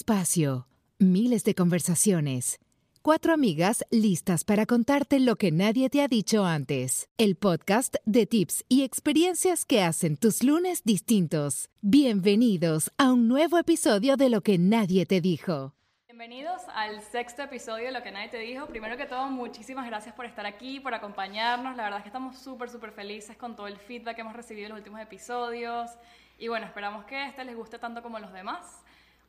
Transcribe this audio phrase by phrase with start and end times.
[0.00, 0.66] espacio,
[0.98, 2.58] miles de conversaciones.
[3.02, 7.10] Cuatro amigas listas para contarte lo que nadie te ha dicho antes.
[7.18, 11.68] El podcast de tips y experiencias que hacen tus lunes distintos.
[11.82, 15.74] Bienvenidos a un nuevo episodio de Lo que nadie te dijo.
[16.06, 18.68] Bienvenidos al sexto episodio de Lo que nadie te dijo.
[18.68, 21.76] Primero que todo, muchísimas gracias por estar aquí, por acompañarnos.
[21.76, 24.64] La verdad es que estamos súper, súper felices con todo el feedback que hemos recibido
[24.64, 25.90] en los últimos episodios.
[26.38, 28.82] Y bueno, esperamos que este les guste tanto como los demás.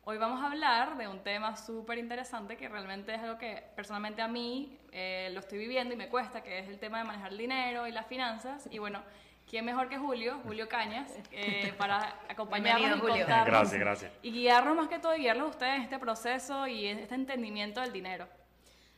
[0.03, 4.21] Hoy vamos a hablar de un tema súper interesante que realmente es algo que personalmente
[4.23, 7.31] a mí eh, lo estoy viviendo y me cuesta, que es el tema de manejar
[7.31, 8.67] el dinero y las finanzas.
[8.71, 9.03] Y bueno,
[9.47, 13.15] ¿quién mejor que Julio, Julio Cañas, eh, para acompañarnos y Julio.
[13.17, 14.11] contarnos Gracias, gracias.
[14.23, 17.79] y guiarnos más que todo, guiarlos a ustedes en este proceso y en este entendimiento
[17.81, 18.27] del dinero?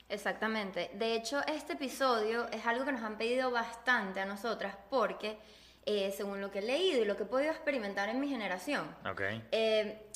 [0.07, 0.89] Exactamente.
[0.93, 5.37] De hecho, este episodio es algo que nos han pedido bastante a nosotras porque,
[5.85, 8.85] eh, según lo que he leído y lo que he podido experimentar en mi generación,
[9.09, 9.21] Ok.
[9.51, 10.07] eh,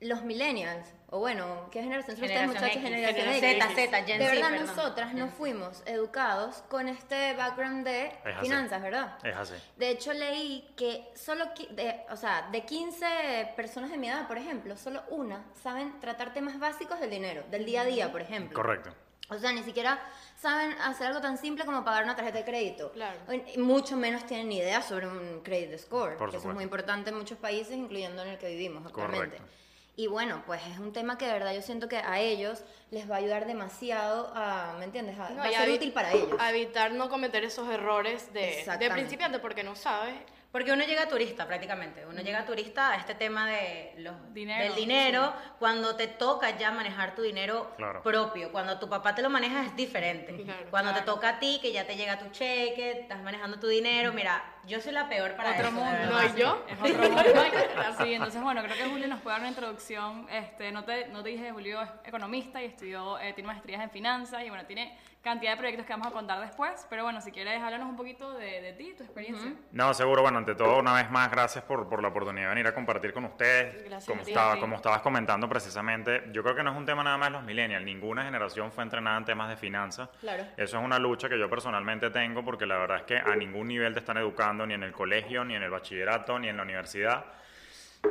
[0.00, 2.68] los millennials, o bueno, ¿qué generación son ustedes, muchachos?
[2.68, 3.40] X, generación.
[3.40, 9.18] Z, Z, Gen De verdad, nosotras no fuimos educados con este background de finanzas, ¿verdad?
[9.24, 9.54] Es así.
[9.76, 14.36] De hecho, leí que solo, de, o sea, de 15 personas de mi edad, por
[14.36, 18.54] ejemplo, solo una saben tratar temas básicos del dinero, del día a día, por ejemplo.
[18.54, 18.90] Correcto.
[19.28, 19.98] O sea, ni siquiera
[20.36, 22.92] saben hacer algo tan simple como pagar una tarjeta de crédito.
[22.92, 23.18] Claro.
[23.56, 26.16] Mucho menos tienen ni idea sobre un credit score.
[26.16, 29.38] Por que eso es muy importante en muchos países, incluyendo en el que vivimos actualmente.
[29.38, 29.65] Correcto.
[29.98, 33.10] Y bueno, pues es un tema que de verdad yo siento que a ellos les
[33.10, 35.18] va a ayudar demasiado a, ¿me entiendes?
[35.18, 36.36] A- No, va a ser útil para ellos.
[36.38, 40.14] A evitar no cometer esos errores de, de principiante porque no sabes.
[40.52, 44.74] Porque uno llega turista prácticamente, uno llega turista a este tema de los, Dinero, del
[44.74, 48.02] dinero cuando te toca ya manejar tu dinero Claro.
[48.02, 51.14] propio, cuando tu papá te lo maneja es diferente, Claro, cuando te claro.
[51.14, 54.80] toca a ti que ya te llega tu cheque, estás manejando tu dinero, mira, yo
[54.80, 55.98] soy la peor para otro eso, mundo.
[56.10, 56.64] No, ¿y yo?
[56.68, 57.22] Es otro mundo.
[58.02, 60.26] Sí, entonces bueno, creo que Julio nos puede dar una introducción.
[60.30, 63.90] Este, no, te, no te dije, Julio es economista y estudió, eh, tiene maestrías en
[63.90, 66.86] finanzas y bueno, tiene cantidad de proyectos que vamos a contar después.
[66.88, 69.54] Pero bueno, si quieres, háblanos un poquito de, de ti, tu experiencia.
[69.72, 72.66] No, seguro, bueno, ante todo, una vez más, gracias por, por la oportunidad de venir
[72.68, 73.82] a compartir con ustedes.
[73.84, 74.60] Gracias como, a ti, estaba, a ti.
[74.60, 77.42] como estabas comentando precisamente, yo creo que no es un tema nada más de los
[77.42, 80.08] millennials, ninguna generación fue entrenada en temas de finanzas.
[80.20, 80.44] Claro.
[80.56, 83.66] Eso es una lucha que yo personalmente tengo porque la verdad es que a ningún
[83.66, 86.62] nivel te están educando, ni en el colegio, ni en el bachillerato, ni en la
[86.62, 87.24] universidad.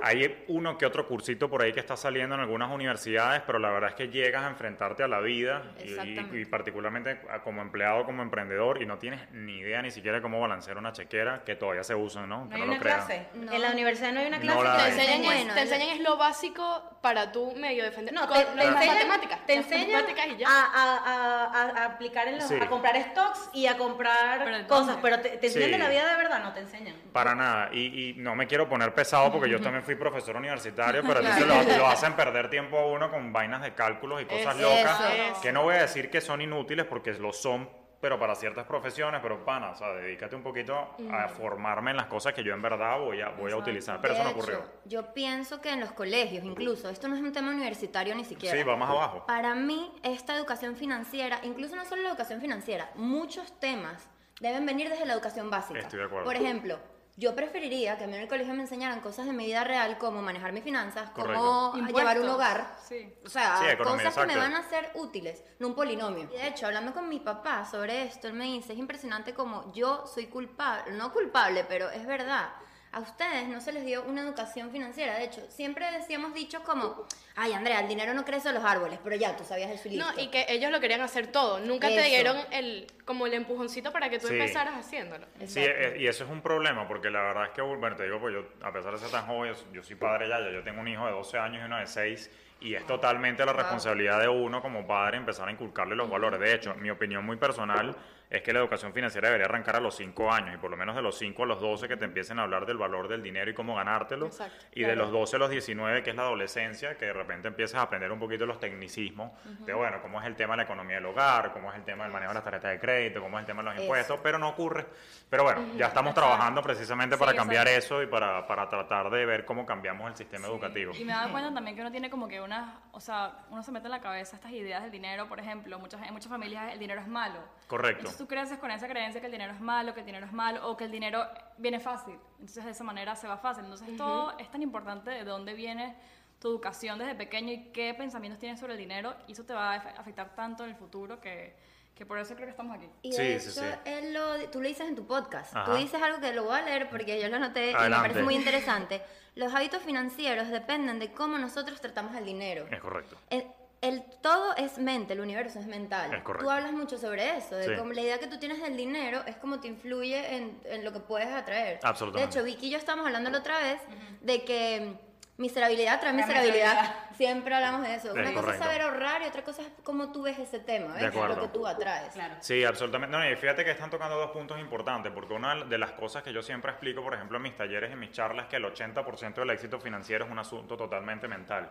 [0.04, 3.70] Hay uno que otro cursito por ahí que está saliendo en algunas universidades, pero la
[3.70, 8.06] verdad es que llegas a enfrentarte a la vida y- y, y particularmente como empleado,
[8.06, 11.84] como emprendedor, y no tienes ni idea ni siquiera cómo balancear una chequera que todavía
[11.84, 12.46] se usa, ¿no?
[12.46, 12.98] No Que hay lo una crean.
[13.06, 13.52] clase, No.
[13.52, 14.64] en la universidad no hay una No clase.
[14.64, 14.92] la Te hay.
[14.92, 18.14] enseñan, es, Bueno, te enseñan es lo básico para tú medio defender.
[18.14, 19.46] No, con te, las te enseñan, matemáticas.
[19.46, 20.48] te enseñan matemáticas y ya.
[20.50, 22.56] a, a- a- a- aplicar en los, Sí.
[22.60, 25.72] a comprar stocks y a comprar Pero ¿en cosas, pero te, te enseñan Sí.
[25.74, 26.96] de la vida de verdad, no te enseñan.
[27.14, 31.02] Para nada, y, y no me quiero poner pesado porque yo también fui profesor universitario,
[31.08, 34.58] pero entonces lo, lo hacen perder tiempo a uno con vainas de cálculos y cosas
[34.58, 35.02] locas,
[35.32, 35.42] eso.
[35.42, 37.70] que no voy a decir que son inútiles porque lo son,
[38.02, 42.08] pero para ciertas profesiones, pero pana, o sea, dedícate un poquito a formarme en las
[42.08, 44.40] cosas que yo en verdad voy a, voy a utilizar, pero De eso no hecho,
[44.40, 44.64] ocurrió.
[44.86, 48.56] Yo pienso que en los colegios, incluso, esto no es un tema universitario ni siquiera.
[48.56, 49.26] Sí, va más abajo.
[49.26, 54.08] Para mí, esta educación financiera, incluso no solo la educación financiera, muchos temas
[54.40, 55.80] deben venir desde la educación básica.
[55.80, 56.26] Estoy de acuerdo.
[56.26, 56.80] Por ejemplo,
[57.18, 59.98] yo preferiría que a mí en el colegio me enseñaran cosas de mi vida real,
[59.98, 61.42] como manejar mis finanzas, Correcto.
[61.42, 62.00] cómo Impuestos.
[62.02, 62.78] llevar un hogar.
[62.88, 63.14] Sí.
[63.26, 64.54] O sea, Sí, economía, cosas que me exacto.
[64.54, 66.24] van a ser útiles, no un polinomio.
[66.26, 69.72] Y de hecho, hablando con mi papá sobre esto, él me dice, es impresionante como
[69.74, 72.50] yo soy culpable, no culpable, pero es verdad.
[72.96, 75.18] A ustedes no se les dio una educación financiera.
[75.18, 79.00] De hecho, siempre decíamos dichos como, ay Andrea, el dinero no crece en los árboles,
[79.04, 81.60] pero ya, tú sabías eso y No, y que ellos lo querían hacer todo.
[81.60, 81.98] Nunca Eso.
[81.98, 84.36] te dieron el, como el empujoncito para que tú Sí.
[84.36, 85.26] empezaras haciéndolo.
[85.46, 85.70] Sí, Exacto.
[85.72, 88.34] eh, y eso es un problema, porque la verdad es que, bueno, te digo, pues
[88.34, 90.80] yo, a pesar de ser tan joven, yo, yo soy padre ya, ya yo tengo
[90.80, 92.32] un hijo de 12 años y uno de 6,
[92.62, 96.40] y es totalmente la responsabilidad de uno como padre empezar a inculcarle los valores.
[96.40, 97.94] De hecho, mi opinión muy personal
[98.30, 100.96] es que la educación financiera debería arrancar a los 5 años, y por lo menos
[100.96, 103.50] de los 5 a los 12 que te empiecen a hablar del valor del dinero
[103.50, 106.98] y cómo ganártelo, Exacto, y de los 12 a los 19, que es la adolescencia,
[106.98, 110.36] que de repente empiezas a aprender un poquito los tecnicismos de, bueno, cómo es el
[110.36, 112.72] tema de la economía del hogar, cómo es el tema del manejo de las tarjetas
[112.72, 113.84] de crédito, cómo es el tema de los Eso.
[113.84, 114.86] impuestos, pero no ocurre.
[115.30, 119.46] Pero bueno, ya estamos trabajando precisamente para cambiar eso y para, para tratar de ver
[119.46, 120.94] cómo cambiamos el sistema educativo.
[120.96, 123.64] Y me he dado cuenta también que uno tiene como que unas, o sea, uno
[123.64, 126.74] se mete en la cabeza estas ideas del dinero, por ejemplo, muchas, en muchas familias
[126.74, 127.40] el dinero es malo.
[127.68, 128.10] Correcto.
[128.16, 130.32] Entonces tú creces con esa creencia que el dinero es malo, que el dinero es
[130.34, 131.26] malo, o que el dinero
[131.58, 132.16] viene fácil.
[132.40, 133.64] Entonces de esa manera se va fácil.
[133.66, 135.96] Entonces todo es tan importante de dónde viene
[136.40, 139.74] tu educación desde pequeño y qué pensamientos tienes sobre el dinero, y eso te va
[139.74, 141.56] a afe- afectar tanto en el futuro que,
[141.96, 142.90] Que por eso creo que estamos aquí.
[143.04, 143.66] Y Sí, de sí, hecho, sí.
[143.86, 145.56] él lo, tú lo dices en tu podcast.
[145.56, 145.64] Ajá.
[145.72, 148.02] Tú dices algo que lo voy a leer porque yo lo noté y me Adelante.
[148.10, 149.02] parece muy interesante.
[149.36, 152.68] Los hábitos financieros dependen de cómo nosotros tratamos el dinero.
[152.70, 153.16] Es correcto.
[153.30, 153.46] El,
[153.88, 156.14] el todo es mente, el universo es mental.
[156.14, 156.46] Es correcto.
[156.46, 157.72] Tú hablas mucho sobre eso, de Sí.
[157.78, 160.92] cómo la idea que tú tienes del dinero es como te influye en, en lo
[160.92, 161.80] que puedes atraer.
[161.84, 162.36] Absolutamente.
[162.36, 163.82] De hecho, Vicky y yo estábamos hablando la otra vez
[164.22, 164.98] de que
[165.38, 166.72] miserabilidad Trae miserabilidad.
[166.74, 166.96] miserabilidad.
[167.16, 168.08] Siempre hablamos de eso.
[168.10, 170.94] Es Una cosa es saber ahorrar y otra cosa es cómo tú ves ese tema,
[170.94, 171.02] ¿ves?
[171.02, 171.36] De acuerdo.
[171.36, 172.14] Lo que tú atraes.
[172.14, 172.36] Claro.
[172.42, 173.16] Sí, absolutamente.
[173.18, 176.34] No, y fíjate que están tocando dos puntos importantes, porque una de las cosas que
[176.34, 178.66] yo siempre explico, por ejemplo, en mis talleres y en mis charlas, es que el
[178.66, 181.70] 80% del éxito financiero es un asunto totalmente mental.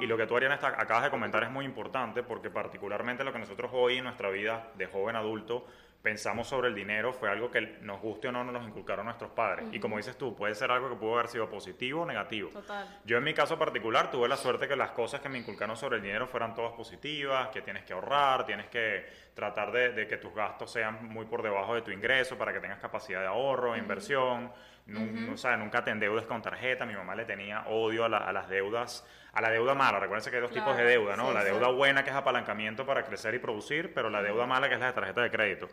[0.00, 3.32] Y lo que tú, Ariana, está- acabas de comentar es muy importante, porque particularmente lo
[3.32, 5.66] que nosotros hoy en nuestra vida de joven adulto
[6.04, 9.64] pensamos sobre el dinero fue algo que nos guste o no nos inculcaron nuestros padres.
[9.72, 12.50] Y como dices tú, puede ser algo que pudo haber sido positivo o negativo.
[12.50, 13.00] Total.
[13.06, 15.96] Yo en mi caso particular tuve la suerte que las cosas que me inculcaron sobre
[15.96, 20.18] el dinero fueran todas positivas, que tienes que ahorrar, tienes que tratar de, de que
[20.18, 23.74] tus gastos sean muy por debajo de tu ingreso para que tengas capacidad de ahorro,
[23.74, 24.52] inversión.
[24.86, 26.84] Nun- o sea, nunca te endeudes con tarjeta.
[26.84, 29.98] Mi mamá le tenía odio a, la- a las deudas, a la deuda mala.
[29.98, 31.28] Recuerden que hay dos Claro, tipos de deuda, ¿no?
[31.28, 31.46] sí, la sí.
[31.46, 34.80] deuda buena que es apalancamiento para crecer y producir, pero la deuda mala que es
[34.80, 35.68] la de tarjeta de crédito.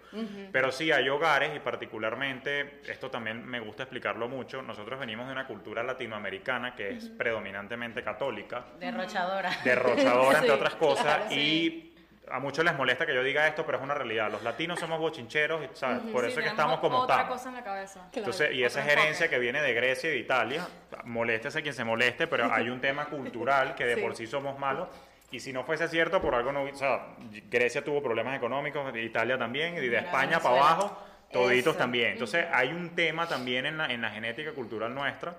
[0.53, 5.33] Pero sí, hay hogares y particularmente, esto también me gusta explicarlo mucho, nosotros venimos de
[5.33, 9.51] una cultura latinoamericana que es predominantemente católica, Derrochadora.
[9.63, 11.90] derrochadora, entre Sí, otras cosas, claro, y
[12.29, 14.31] a muchos les molesta que yo diga esto, pero es una realidad.
[14.31, 16.00] Los latinos somos bochincheros, ¿sabes?
[16.12, 17.38] por Sí, eso es que estamos como otra estamos.
[17.38, 18.07] cosa en la cabeza.
[18.13, 19.29] Entonces, y esa enfoque.
[19.29, 20.68] que viene de Grecia y de Italia.
[21.06, 24.01] Moléstese quien se moleste, pero hay un tema cultural que de Sí.
[24.01, 24.88] por sí somos malos.
[25.31, 26.63] Y si no fuese cierto, por algo no.
[26.63, 27.07] O sea,
[27.50, 31.79] Grecia tuvo problemas económicos, Italia también, y de España para abajo, toditos Eso.
[31.79, 32.12] también.
[32.13, 35.33] Entonces, hay un tema también en la, en la genética cultural nuestra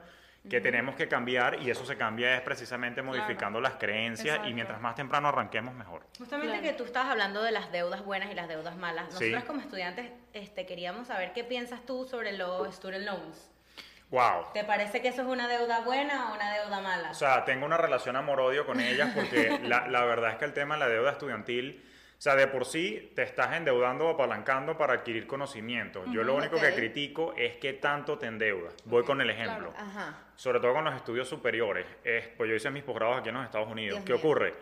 [0.49, 4.27] que tenemos que cambiar, y eso se cambia es precisamente modificando las creencias.
[4.27, 4.55] Y Exacto.
[4.55, 6.03] mientras más temprano arranquemos, mejor.
[6.19, 6.63] Justamente Claro.
[6.69, 9.07] que tú estabas hablando de las deudas buenas y las deudas malas.
[9.11, 9.27] Sí.
[9.31, 13.51] Nosotros como estudiantes este, queríamos saber qué piensas tú sobre los student loans.
[14.11, 14.47] ¡Wow!
[14.53, 17.11] ¿Te parece que eso es una deuda buena o una deuda mala?
[17.13, 20.53] O sea, tengo una relación amor-odio con ellas porque la, la verdad es que el
[20.53, 21.83] tema de la deuda estudiantil,
[22.23, 26.05] sea, de por sí te estás endeudando o apalancando para adquirir conocimiento.
[26.13, 28.75] Yo lo único que critico es que tanto te endeudas.
[28.85, 29.75] Voy con el ejemplo.
[29.77, 30.19] Ajá.
[30.37, 31.85] Sobre todo con los estudios superiores.
[32.05, 33.97] Es, pues yo hice mis posgrados aquí en los Estados Unidos.
[33.97, 34.21] Dios ¿Qué mío.
[34.21, 34.55] ocurre?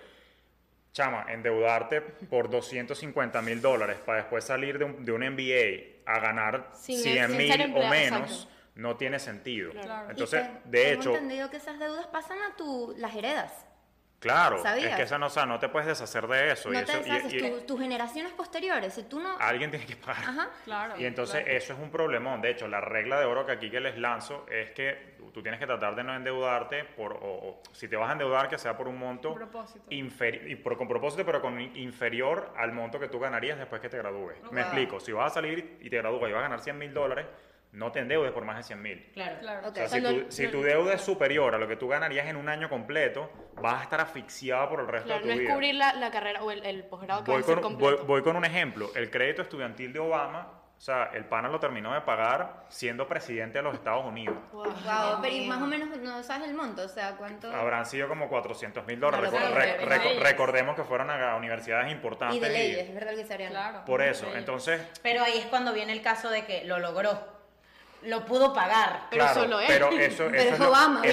[0.94, 6.18] Chama, endeudarte por 250 mil dólares para después salir de un, de un MBA a
[6.18, 8.50] ganar Sin- 100 sin mil o menos, exacto.
[8.76, 9.72] no tiene sentido.
[9.72, 10.08] Claro.
[10.08, 11.10] Entonces, te- de hecho...
[11.12, 13.66] entendido que esas deudas pasan a tu, las heredas.
[14.20, 14.90] Claro, ¿Sabías?
[14.90, 16.70] es que esa no, o sea, no te puedes deshacer de eso.
[16.70, 18.92] No y te eso deshaces, y- tu- tus generaciones posteriores.
[18.94, 19.36] Si tú no...
[19.38, 20.22] alguien tiene que pagar.
[20.24, 20.50] Ajá.
[20.64, 20.94] Claro.
[20.98, 21.56] Y entonces claro.
[21.56, 22.42] eso es un problemón.
[22.42, 25.58] De hecho, la regla de oro que aquí que les lanzo es que tú tienes
[25.58, 28.76] que tratar de no endeudarte por, o, o si te vas a endeudar que sea
[28.76, 29.86] por un monto Con propósito.
[29.90, 33.80] inferi- y por, con propósito, pero con in- inferior al monto que tú ganarías después
[33.80, 34.36] que te gradúes.
[34.52, 35.00] Me explico.
[35.00, 37.24] Si vas a salir y te gradúas y vas a ganar 100 mil dólares,
[37.72, 39.10] no te endeudes por más de 100 mil.
[39.12, 39.36] Claro.
[39.40, 39.68] Claro.
[39.68, 39.72] Ok.
[39.72, 41.86] O sea, si, no- tu, si no- tu deuda es superior a lo que tú
[41.88, 43.30] ganarías en un año completo,
[43.62, 45.54] vas a estar asfixiada por el resto Claro, de no tu es vida.
[45.54, 48.04] cubrir la, la carrera o el, el posgrado que Voy va a con, voy, completo.
[48.06, 48.90] voy con un ejemplo.
[48.96, 53.58] El crédito estudiantil de Obama, o sea, el pana lo terminó de pagar siendo presidente
[53.58, 54.36] de los Estados Unidos.
[54.52, 54.64] Wow.
[54.64, 57.52] Wow, pero y más o menos no sabes el monto, o sea, cuánto...
[57.54, 59.30] Habrán sido como 400 mil dólares.
[59.30, 62.36] Re- Y reco- recordemos que fueron a universidades importantes.
[62.36, 63.50] Y de y- leyes, es verdad que se harían.
[63.52, 63.84] Claro.
[63.84, 67.38] por eso, entonces, Pero ahí es cuando viene el caso de que lo logró.
[68.04, 69.02] Lo pudo pagar.
[69.10, 69.66] Pero claro, solo él.
[69.68, 70.58] pero eso, Pero es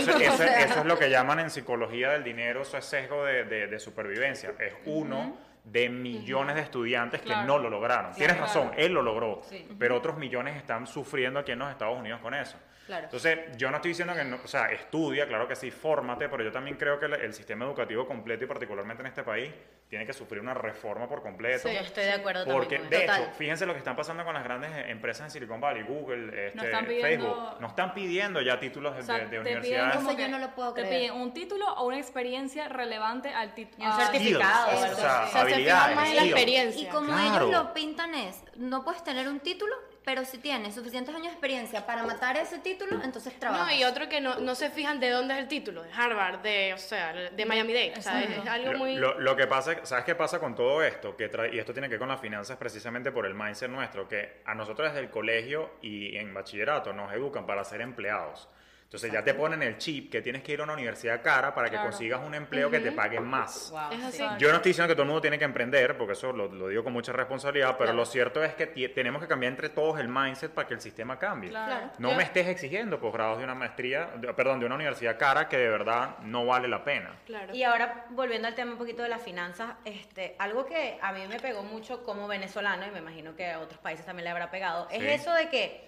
[0.07, 3.67] lo, eso, es lo que llaman en psicología del dinero, eso es sesgo de, de-
[3.67, 4.53] de supervivencia.
[4.59, 5.37] Es uno
[5.71, 8.13] de millones de estudiantes que no lo lograron.
[8.13, 8.47] Tienes Claro.
[8.47, 9.67] razón, él lo logró, Sí.
[9.77, 12.57] pero otros millones están sufriendo aquí en los Estados Unidos con eso.
[12.85, 13.03] Claro.
[13.03, 16.41] Entonces, yo no estoy diciendo que no, o sea, estudia, claro que sí, fórmate, pero
[16.41, 19.51] yo también creo que el, el sistema educativo completo y particularmente en este país
[19.89, 21.67] tiene que sufrir una reforma por completo.
[21.67, 21.73] Sí.
[21.75, 23.05] Yo estoy de acuerdo Porque, también.
[23.07, 26.47] de hecho, fíjense lo que están pasando con las grandes empresas en Silicon Valley, Google,
[26.47, 27.37] este, pidiendo- Facebook.
[27.59, 29.67] No están pidiendo ya títulos de, O sea, de- de te universidades.
[29.67, 31.01] piden como Eso yo que- no lo puedo Te creer.
[31.11, 33.85] piden un título o una experiencia relevante al título.
[33.85, 34.67] un certificado.
[34.77, 36.81] O sea, habilidades, más la experiencia.
[36.81, 37.47] Y como Claro.
[37.47, 41.31] ellos lo pintan es, no puedes tener un título, pero si tienes suficientes años de
[41.33, 43.67] experiencia para matar ese título, entonces trabajas.
[43.67, 46.39] No, y otro que no, no se fijan de dónde es el título, de Harvard,
[46.39, 47.93] de, o sea, de Miami Dade.
[47.97, 48.95] O sea, es algo Lo, muy...
[48.95, 51.17] lo- lo que pasa, ¿sabes qué pasa con todo esto?
[51.17, 54.07] Que trae- y esto tiene que ver con las finanzas precisamente por el mindset nuestro,
[54.07, 58.47] que a nosotros desde el colegio y en bachillerato nos educan para ser empleados.
[58.87, 61.67] Entonces ya te ponen el chip que tienes que ir a una universidad cara para
[61.67, 61.89] que Claro.
[61.89, 63.69] consigas un empleo que te pague más.
[63.69, 64.23] Wow, Es sí.
[64.23, 64.35] así.
[64.39, 66.69] Yo no estoy diciendo que todo el mundo tiene que emprender, porque eso lo, lo
[66.69, 67.97] digo con mucha responsabilidad, pero Claro.
[67.97, 71.19] lo cierto es que tenemos que cambiar entre todos el mindset para que el sistema
[71.19, 71.49] cambie.
[71.49, 71.91] Claro.
[71.97, 75.57] No me estés exigiendo posgrados de una maestría, de- perdón, de una universidad cara que
[75.57, 77.13] de verdad no vale la pena.
[77.25, 77.53] Claro.
[77.53, 81.27] Y ahora, volviendo al tema un poquito de las finanzas, este, algo que a mí
[81.27, 84.49] me pegó mucho como venezolano, y me imagino que a otros países también le habrá
[84.49, 84.95] pegado, Sí.
[84.95, 85.87] es eso de que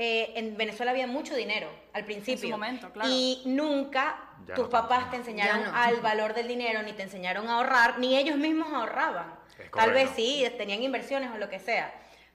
[0.00, 2.50] eh, en Venezuela había mucho dinero al principio.
[2.50, 3.08] momento, claro.
[3.10, 5.10] Y nunca Ya tus no papás tanto.
[5.10, 5.74] te enseñaron no.
[5.74, 9.34] al valor del dinero, ni te enseñaron a ahorrar, ni ellos mismos ahorraban.
[9.74, 11.92] Tal vez sí, tenían inversiones o lo que sea.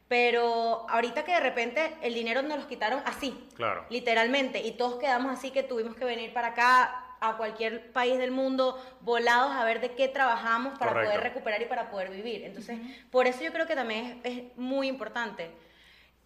[0.09, 3.85] Pero ahorita que de repente el dinero nos los quitaron así, Claro.
[3.89, 8.31] literalmente, y todos quedamos así que tuvimos que venir para acá a cualquier país del
[8.31, 11.11] mundo volados a ver de qué trabajamos para Correcto.
[11.11, 12.43] poder recuperar y para poder vivir.
[12.43, 12.77] Entonces,
[13.09, 15.49] por eso yo creo que también es, es muy importante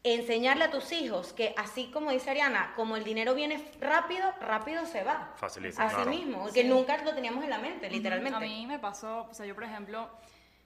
[0.03, 4.85] enseñarle a tus hijos que así como dice Ariana, como el dinero viene rápido, rápido
[4.85, 5.33] se va.
[5.35, 6.09] Facilísimo, Así claro.
[6.11, 8.37] mismo, que nunca lo teníamos en la mente, literalmente.
[8.37, 10.09] A mí me pasó, o sea, yo por ejemplo,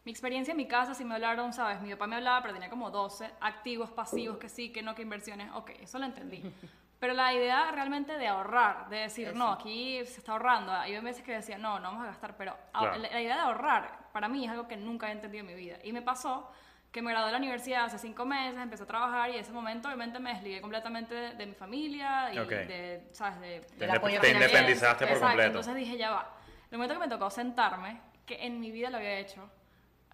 [0.04, 1.82] mi experiencia en mi casa sí me hablaron, ¿sabes?
[1.82, 5.02] Mi papá me hablaba, pero tenía como 12, activos, pasivos, que sí, que no, que
[5.02, 6.44] inversiones, ok, eso lo entendí.
[7.02, 11.24] Pero la idea realmente de ahorrar, de decir, no, aquí se está ahorrando, hay veces
[11.24, 12.98] que decía, no, no vamos a gastar, pero a- Claro.
[13.00, 15.56] la, la idea de ahorrar para mí es algo que nunca he entendido en mi
[15.56, 15.78] vida.
[15.84, 16.48] Y me pasó
[16.92, 19.52] que me gradué de la universidad hace cinco meses, empecé a trabajar y en ese
[19.54, 22.50] momento obviamente me desligué completamente de, de mi familia y Ok.
[22.50, 23.40] de, ¿sabes?
[23.40, 25.48] De, Te, El apoyo te independizaste por Exacto, completo.
[25.48, 26.36] Entonces dije, ya va.
[26.70, 29.50] El momento que me tocó sentarme, que en mi vida lo había hecho,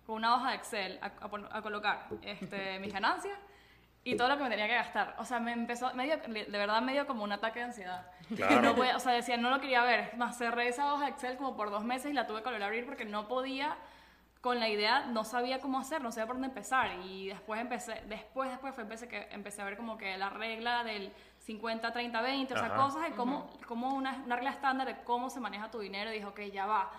[0.05, 3.37] con una hoja de Excel, a, a a colocar este, mis ganancias
[4.03, 5.15] y todo lo que me tenía que gastar.
[5.17, 8.05] O sea, me empezó, me dio- de verdad me dio como un ataque de ansiedad.
[8.35, 8.61] Claro.
[8.61, 10.15] No podía- o sea, decía, no lo quería ver.
[10.15, 12.61] Más cerré esa hoja de Excel como por dos meses y la tuve que volver
[12.63, 13.75] a abrir porque no podía
[14.41, 16.91] con la idea, no sabía cómo hacer, no sabía por dónde empezar.
[17.05, 20.83] Y después empecé, después, después fue empecé, que, empecé a ver como que la regla
[20.83, 22.75] del 50, 30, 20, o sea, Ajá.
[22.75, 26.11] cosas de cómo, cómo una, una regla estándar de cómo se maneja tu dinero.
[26.11, 26.91] Y dije, ok, ya va.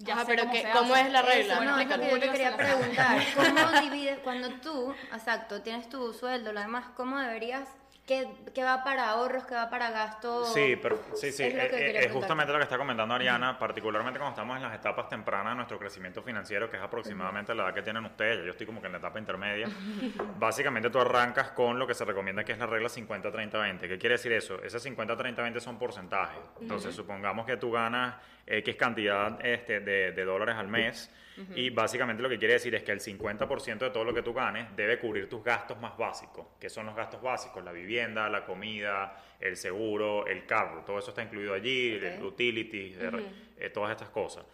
[0.00, 1.02] Ya Ajá, sé pero cómo ¿qué- se cómo hace.
[1.06, 1.54] es la regla?
[1.54, 3.18] Eso, no, es lo que yo te quería preguntar.
[3.34, 7.68] ¿Cómo divides cuando tú, exacto, tienes tu sueldo, lo demás, cómo deberías,
[8.08, 10.52] qué va para ahorros, qué va para gastos?
[10.54, 13.14] Sí, pero, sí, sí, Es lo que eh, eh, es justamente lo que está comentando
[13.14, 17.54] Ariana, particularmente cuando estamos en las etapas tempranas de nuestro crecimiento financiero, que es aproximadamente
[17.54, 19.68] la edad que tienen ustedes, yo estoy como que en la etapa intermedia.
[20.38, 23.80] Básicamente tú arrancas con lo que se recomienda que es la regla 50-30-20.
[23.80, 24.62] ¿Qué quiere decir eso?
[24.62, 26.40] Esas 50-30-20 son porcentajes.
[26.60, 31.10] Entonces, supongamos que tú ganas X cantidad este, de, de dólares al mes
[31.54, 34.32] y básicamente lo que quiere decir es que el 50% de todo lo que tú
[34.32, 38.44] ganes debe cubrir tus gastos más básicos, que son los gastos básicos, la vivienda, la
[38.44, 42.98] comida, el seguro, el carro, todo eso está incluido allí, el utilities,
[43.58, 44.44] eh, todas estas cosas.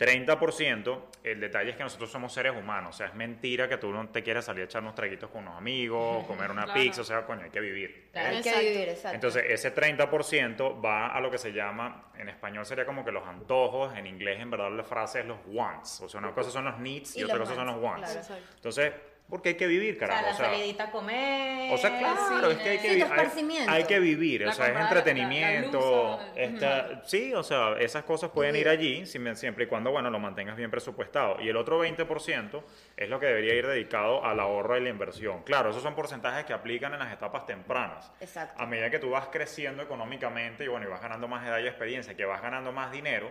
[0.00, 3.92] 30%, el detalle es que nosotros somos seres humanos, o sea, es mentira que tú
[3.92, 6.80] no te quieras salir a echar unos traguitos con unos amigos, comer una Claro.
[6.80, 8.08] pizza, o sea, coño, hay que vivir.
[8.10, 8.36] Claro.
[8.36, 9.14] Hay que vivir, exacto.
[9.14, 13.26] Entonces, ese 30% va a lo que se llama, en español sería como que los
[13.26, 16.64] antojos, en inglés en verdad la frase es los wants, o sea, una cosa son
[16.64, 18.42] los needs y, Y otra cosa son los wants, claro.
[18.54, 18.92] Entonces,
[19.30, 20.26] porque hay que vivir, o sea, carajo.
[20.26, 21.72] la O sea, salidita a comer.
[21.72, 24.66] o sea, claro, es que hay que, Sí, hay- hay que vivir, La o sea,
[24.68, 26.18] es la- entretenimiento.
[26.60, 30.18] la sí, o sea, esas cosas pueden ir allí si- siempre y cuando, bueno, lo
[30.18, 31.40] mantengas bien presupuestado.
[31.40, 32.64] Y el otro 20%
[32.96, 35.42] es lo que debería ir dedicado al ahorro y la inversión.
[35.44, 38.10] Claro, esos son porcentajes que aplican en las etapas tempranas.
[38.20, 38.60] Exacto.
[38.60, 41.66] A medida que tú vas creciendo económicamente y bueno, y vas ganando más edad y
[41.66, 43.30] experiencia, que vas ganando más dinero,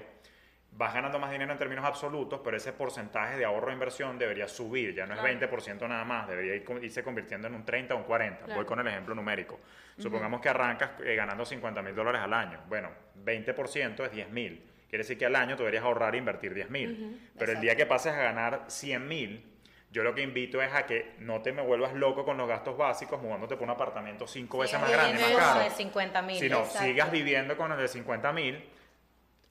[0.72, 4.48] vas ganando más dinero en términos absolutos, pero ese porcentaje de ahorro e inversión debería
[4.48, 5.34] subir, ya no es Claro.
[5.40, 8.46] 20% nada más, debería ir, irse convirtiendo en un 30 o un 40.
[8.46, 8.56] Claro.
[8.56, 9.60] Voy con el ejemplo numérico.
[9.98, 12.60] Supongamos que arrancas eh, ganando 50 mil dólares al año.
[12.70, 12.90] Bueno,
[13.26, 14.64] 20% es 10 mil.
[14.90, 17.30] Quiere decir que al año tú deberías ahorrar e invertir 10 mil.
[17.38, 19.46] Pero el día que pases a ganar 100 mil,
[19.92, 22.78] yo lo que invito es a que no te me vuelvas loco con los gastos
[22.78, 25.64] básicos, mudándote por un apartamento cinco veces más grande, más caro.
[25.66, 26.40] de 50 mil.
[26.40, 26.80] Si no, Exacto.
[26.88, 28.64] sigas viviendo con el de 50 mil,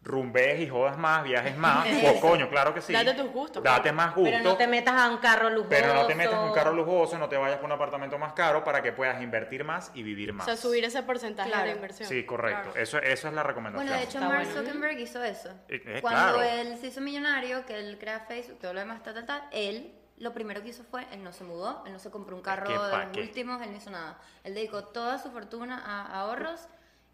[0.09, 1.87] rumbees y jodas más, viajes más,
[2.17, 2.93] o coño, claro que sí.
[2.93, 3.97] Date tus gustos, Date claro.
[3.97, 4.31] más gusto.
[4.31, 5.69] Pero no te metas a un carro lujoso.
[5.69, 8.33] pero no te metas en un carro lujoso, no te vayas por un apartamento más
[8.33, 10.47] caro para que puedas invertir más y vivir O más.
[10.47, 11.67] sea, subir ese porcentaje Claro.
[11.69, 12.09] de inversión.
[12.09, 12.63] Sí, correcto.
[12.71, 12.81] Claro.
[12.81, 13.87] Eso, eso es la recomendación.
[13.87, 14.61] Bueno, de hecho, Está Mark bueno.
[14.61, 15.51] Zuckerberg hizo eso.
[15.69, 16.43] Eh, eh, Cuando claro.
[16.43, 19.95] él se hizo millonario, que él crea Facebook, todo lo demás, tal, tal, tal, él
[20.17, 22.67] lo primero que hizo fue, él no se mudó, él no se compró un carro
[22.67, 24.19] que de los últimos, él no hizo nada.
[24.43, 26.67] Él dedicó toda su fortuna a ahorros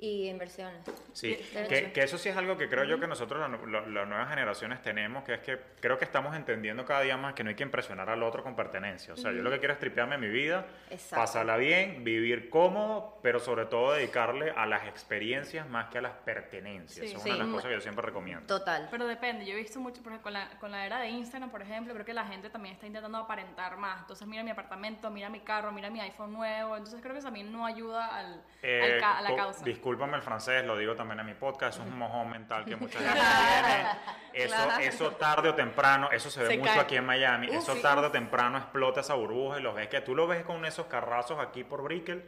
[0.05, 0.81] y inversiones.
[1.13, 1.35] Sí,
[1.69, 3.49] que, que eso sí es algo que creo yo que nosotros, la
[3.81, 7.35] la- las nuevas generaciones, tenemos, que es que creo que estamos entendiendo cada día más
[7.35, 9.15] que no hay que impresionar al otro con pertenencia.
[9.15, 11.17] O sea, yo lo que quiero es tripearme mi vida, Exacto.
[11.17, 16.13] pasarla bien, vivir cómodo, pero sobre todo dedicarle a las experiencias más que a las
[16.13, 17.09] pertenencias.
[17.09, 17.15] Sí.
[17.17, 17.39] Es una de Sí.
[17.39, 18.47] las cosas que yo siempre recomiendo.
[18.47, 18.89] Total.
[18.91, 21.51] Pero depende, yo he visto mucho, por ejemplo, con la, con la era de Instagram,
[21.51, 24.01] por ejemplo, creo que la gente también está intentando aparentar más.
[24.01, 26.77] Entonces, mira mi apartamento, mira mi carro, mira mi iPhone nuevo.
[26.77, 29.65] Entonces, creo que eso también no ayuda al, Eh, al ca- a la causa.
[29.65, 32.75] Disculpa discúlpame el francés, lo digo también en mi podcast, es un mojón mental que
[32.77, 33.13] mucha gente
[34.33, 34.45] tiene.
[34.47, 36.81] Eso, eso tarde o temprano, eso se ve Se mucho cae.
[36.81, 40.15] aquí en Miami, eso tarde o temprano explota esa burbuja y lo ves que tú
[40.15, 42.25] lo ves con esos carrazos aquí por Brickell,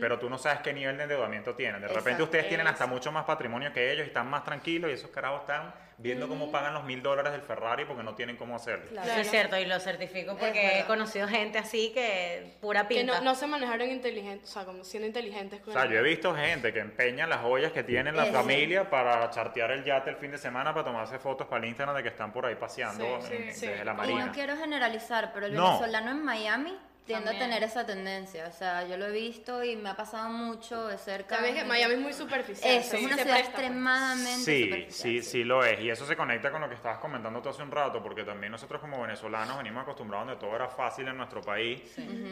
[0.00, 1.80] pero tú no sabes qué nivel de endeudamiento tienen.
[1.80, 2.24] De repente Exacto.
[2.24, 5.40] ustedes tienen hasta mucho más patrimonio que ellos y están más tranquilos y esos carajos
[5.40, 8.86] están viendo cómo pagan los mil dólares del Ferrari porque no tienen cómo hacerlo.
[8.88, 9.12] Claro.
[9.14, 13.18] Sí, es cierto, y lo certifico porque he conocido gente así que pura Que pinta.
[13.18, 15.98] no, no se manejaron inteligentes, o sea, como siendo inteligentes O con sea, el- yo
[15.98, 18.32] he visto gente que empeña las joyas que tiene la Eso.
[18.32, 21.96] familia para chartear el yate el fin de semana para tomarse fotos para el Instagram
[21.96, 23.66] de que están por ahí paseando Sí, sí, en- sí.
[23.66, 24.26] desde la Y marina.
[24.26, 25.64] no quiero generalizar, pero el No.
[25.66, 26.78] venezolano en Miami
[27.08, 27.42] tiende También.
[27.42, 28.46] a tener esa tendencia.
[28.46, 31.36] O sea, yo lo he visto y me ha pasado mucho de cerca.
[31.36, 32.76] También que Miami es muy superficial.
[32.76, 35.80] Eso, sí, es una ciudad presta, extremadamente Sí, superficial, sí, sí lo es.
[35.80, 38.52] Y eso se conecta con lo que estabas comentando tú hace un rato, porque también
[38.52, 41.80] nosotros como venezolanos venimos acostumbrados donde todo era fácil en nuestro país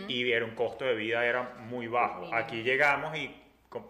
[0.09, 2.33] y era un costo de vida era muy bajo.
[2.35, 3.35] Aquí llegamos y,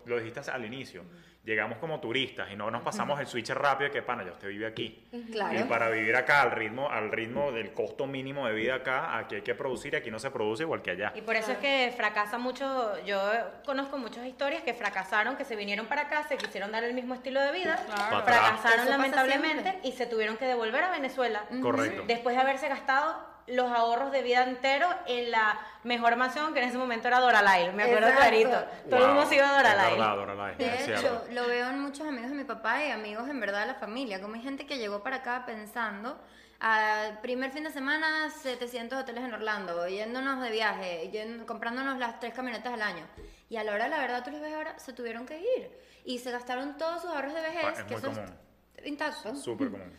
[0.07, 1.05] lo dijiste al inicio,
[1.47, 4.67] llegamos como turistas y no nos pasamos el switch rápido que, pana, ya usted vive
[4.67, 5.07] aquí.
[5.31, 5.59] Claro.
[5.59, 9.37] Y para vivir acá al ritmo, al ritmo del costo mínimo de vida acá, aquí
[9.37, 11.13] hay que producir y aquí no se produce igual que allá.
[11.15, 13.19] Y por eso es que fracasa mucho, yo
[13.65, 17.15] conozco muchas historias que fracasaron, que se vinieron para acá, se quisieron dar el mismo
[17.15, 18.25] estilo de vida, Claro.
[18.25, 19.89] Fracasaron lamentablemente siempre.
[19.89, 21.45] y se tuvieron que devolver a Venezuela.
[21.63, 22.03] Correcto.
[22.09, 26.69] Después de haberse gastado los ahorros de vida entero en la mejor mansión que en
[26.69, 28.29] ese momento era Doralail, me acuerdo Exacto.
[28.29, 28.65] clarito.
[28.91, 29.91] Todo el Wow, mundo se iba a Es Doralail.
[29.99, 31.25] verdad, Doralay, De es hecho, cierto.
[31.31, 34.21] lo veo en muchos amigos de mi papá y amigos en verdad de la familia.
[34.21, 36.19] Como hay gente que llegó para acá pensando,
[36.59, 42.19] al primer fin de semana, 700 hoteles en Orlando, yéndonos de viaje, yendo- comprándonos las
[42.19, 43.07] tres camionetas al año.
[43.49, 45.71] Y a la hora, de la verdad, tú los ves ahora, se tuvieron que ir.
[46.05, 48.35] Y se gastaron todos sus ahorros de vejez, es que muy eso común.
[48.75, 49.37] es intacto.
[49.37, 49.93] Súper común.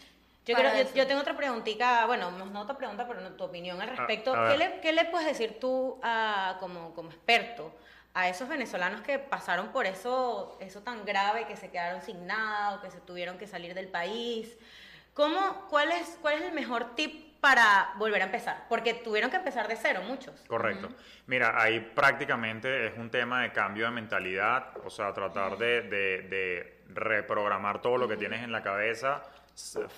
[0.47, 3.81] Yo, creo- yo, yo tengo otra preguntita, bueno, no otra pregunta, pero no, tu opinión
[3.81, 4.33] al respecto.
[4.33, 7.73] a ¿Qué, le, qué le puedes decir tú a- como, como experto
[8.13, 12.75] a esos venezolanos que pasaron por eso, eso tan grave, que se quedaron sin nada
[12.75, 14.57] o que se tuvieron que salir del país?
[15.13, 18.65] ¿Cómo, cuál, es, ¿Cuál es el mejor tip para volver a empezar?
[18.69, 20.33] Porque tuvieron que empezar de cero, muchos.
[20.47, 20.89] Correcto.
[21.27, 26.21] Mira, ahí prácticamente es un tema de cambio de mentalidad, o sea, tratar de, de-
[26.23, 29.21] de reprogramar todo lo que tienes en la cabeza,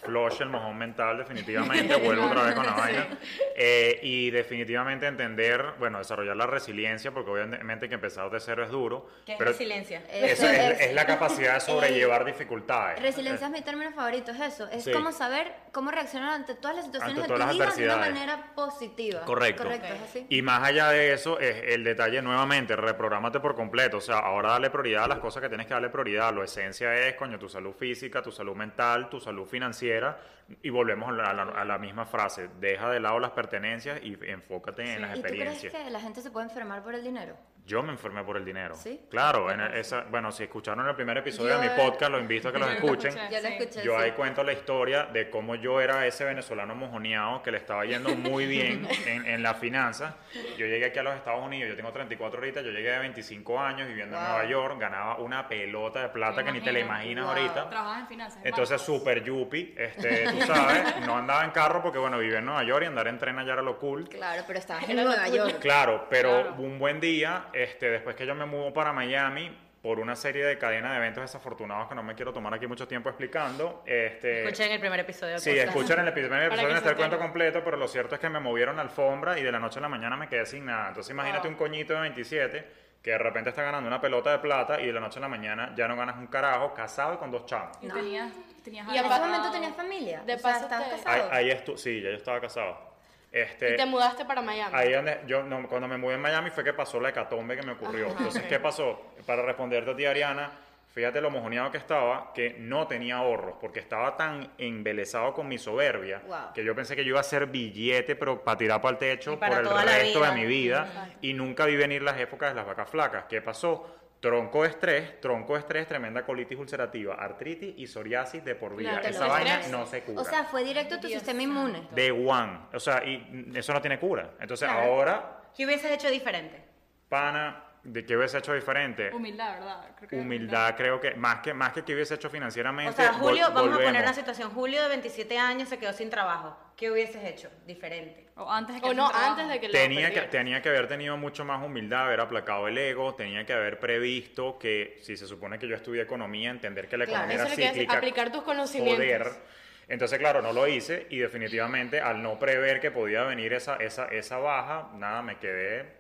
[0.04, 3.08] flush el mojón mental definitivamente, vuelvo otra vez con la vaina,
[3.56, 8.70] Eh, y definitivamente entender, bueno, desarrollar la resiliencia, porque obviamente que empezar de cero es
[8.70, 10.02] duro, ¿Qué es pero resiliencia?
[10.10, 13.02] eso Eso es, es- es la capacidad de sobrellevar dificultades.
[13.02, 14.68] Resiliencia es mi término favorito, es eso.
[14.70, 14.92] Es Sí.
[14.94, 17.96] como saber cómo reaccionar ante todas las situaciones Ante de todas tu las vida de
[17.96, 18.30] una adversidades.
[18.30, 19.22] manera positiva.
[19.26, 19.64] Correcto.
[19.64, 20.26] Correcto, es así.
[20.30, 23.98] Y más allá de eso, es el detalle nuevamente, reprográmate por completo.
[23.98, 26.34] O sea, ahora dale prioridad a las cosas que tienes que darle prioridad.
[26.34, 30.18] Lo esencia es, coño, tu salud física, tu salud mental, tu salud financiera.
[30.64, 32.50] Y volvemos a la, a la- misma frase.
[32.60, 35.74] Deja de lado las pertenencias y enfócate en las ¿Y tú crees experiencias.
[35.74, 37.36] que la gente se puede enfermar por el dinero?
[37.66, 38.74] Yo me enfermé por el dinero.
[38.74, 39.00] ¿Sí?
[39.12, 42.50] Claro, en esa, bueno, si escucharon el primer episodio Yo- de mi podcast, los invito
[42.50, 43.12] a que los lo escuchen.
[43.16, 43.32] escuché.
[43.36, 43.84] Yo lo escuché.
[43.86, 44.04] Yo sí.
[44.04, 48.10] ahí cuento la historia de cómo yo era ese venezolano mojoneado que le estaba yendo
[48.16, 50.18] muy bien en, en la finanza.
[50.58, 53.60] Yo llegué aquí a los Estados Unidos, yo tengo 34 ahorita, yo llegué de 25
[53.60, 54.24] años viviendo en.
[54.24, 57.36] Nueva York, ganaba una pelota de plata Me que ni te la imaginas Wow.
[57.36, 57.70] ahorita.
[57.70, 58.42] Trabajas en finanzas.
[58.44, 62.64] Entonces, súper yuppie, este, tú sabes, no andaba en carro porque, bueno, vivía en Nueva
[62.64, 64.08] York y andar en tren allá era lo cool.
[64.10, 65.28] Claro, pero estabas en Nueva.
[65.28, 65.60] York.
[65.60, 66.56] Claro, pero Claro.
[66.62, 70.58] un buen día, este, después que yo me mudo para Miami, por una serie de
[70.58, 74.72] cadenas de eventos desafortunados que no me quiero tomar aquí mucho tiempo explicando, este, Escuchen
[74.74, 75.34] el primer episodio.
[75.36, 78.28] del Sí, escuchan el Para episodio el se cuento completo, pero lo cierto es que
[78.28, 80.90] me movieron la alfombra y de la noche a la mañana me quedé sin nada.
[80.90, 81.52] Entonces imagínate Wow.
[81.52, 82.66] un coñito de 27
[83.02, 85.28] que de repente está ganando una pelota de plata y de la noche a la
[85.30, 87.78] mañana ya no ganas un carajo, casado y con dos chamos.
[87.82, 88.32] Y tenías,
[88.64, 90.22] tenías Y ¿En ese momento tenías familia?
[90.26, 91.30] De o sea, paso estabas te- Ahí, casado.
[91.32, 92.90] ahí estu- sí, ya yo estaba casado.
[93.32, 94.76] Este, Y te mudaste para Miami.
[94.76, 97.62] Ahí donde yo no, cuando me mudé en Miami fue que pasó la hecatombe que
[97.62, 98.08] me ocurrió.
[98.08, 99.00] Entonces, ¿qué pasó?
[99.26, 100.52] Para responderte a ti, Ariana,
[100.92, 105.58] fíjate lo mojoneado que estaba, que no tenía ahorros, porque estaba tan embelesado con mi
[105.58, 106.38] soberbia, Wow.
[106.54, 109.40] que yo pensé que yo iba a hacer billete, pero para tirar para el techo
[109.40, 112.90] por el resto de mi vida, y nunca vi venir las épocas de las vacas
[112.90, 113.26] flacas.
[113.30, 113.96] ¿Qué pasó?
[114.20, 119.00] Tronco de estrés, tronco de estrés, tremenda colitis ulcerativa, artritis y psoriasis de por vida.
[119.00, 119.72] Claro, Esa vaina estrés.
[119.72, 120.22] no se cura.
[120.22, 121.88] O sea, fue directo a tu Dios sistema inmune.
[121.92, 122.60] de one.
[122.74, 124.32] O sea, y eso no tiene cura.
[124.42, 124.92] Entonces, Claro.
[124.92, 126.62] ahora ¿Qué hubieses hecho diferente?
[127.08, 129.10] pana, ¿de qué hubiese hecho diferente?
[129.14, 129.86] Humildad, ¿verdad?
[129.98, 132.92] Creo que Humildad, creo que más que más que que hubiese hecho financieramente.
[132.92, 134.52] O sea, vol- Julio, vamos a poner una situación.
[134.52, 136.58] Julio de 27 años se quedó sin trabajo.
[136.76, 138.28] ¿Qué hubieses hecho diferente?
[138.36, 140.88] O antes de que O no, antes de que lo Tenía que, tenía que haber
[140.88, 145.28] tenido mucho más humildad, haber aplacado el ego, tenía que haber previsto que si se
[145.28, 147.98] supone que yo estudié economía, entender que la Claro, economía eso era cíclica.
[147.98, 148.98] aplicar tus conocimientos.
[149.06, 149.60] Joder.
[149.90, 154.06] Entonces, claro, no lo hice y definitivamente al no prever que podía venir esa, esa,
[154.06, 155.99] esa baja, nada, me quedé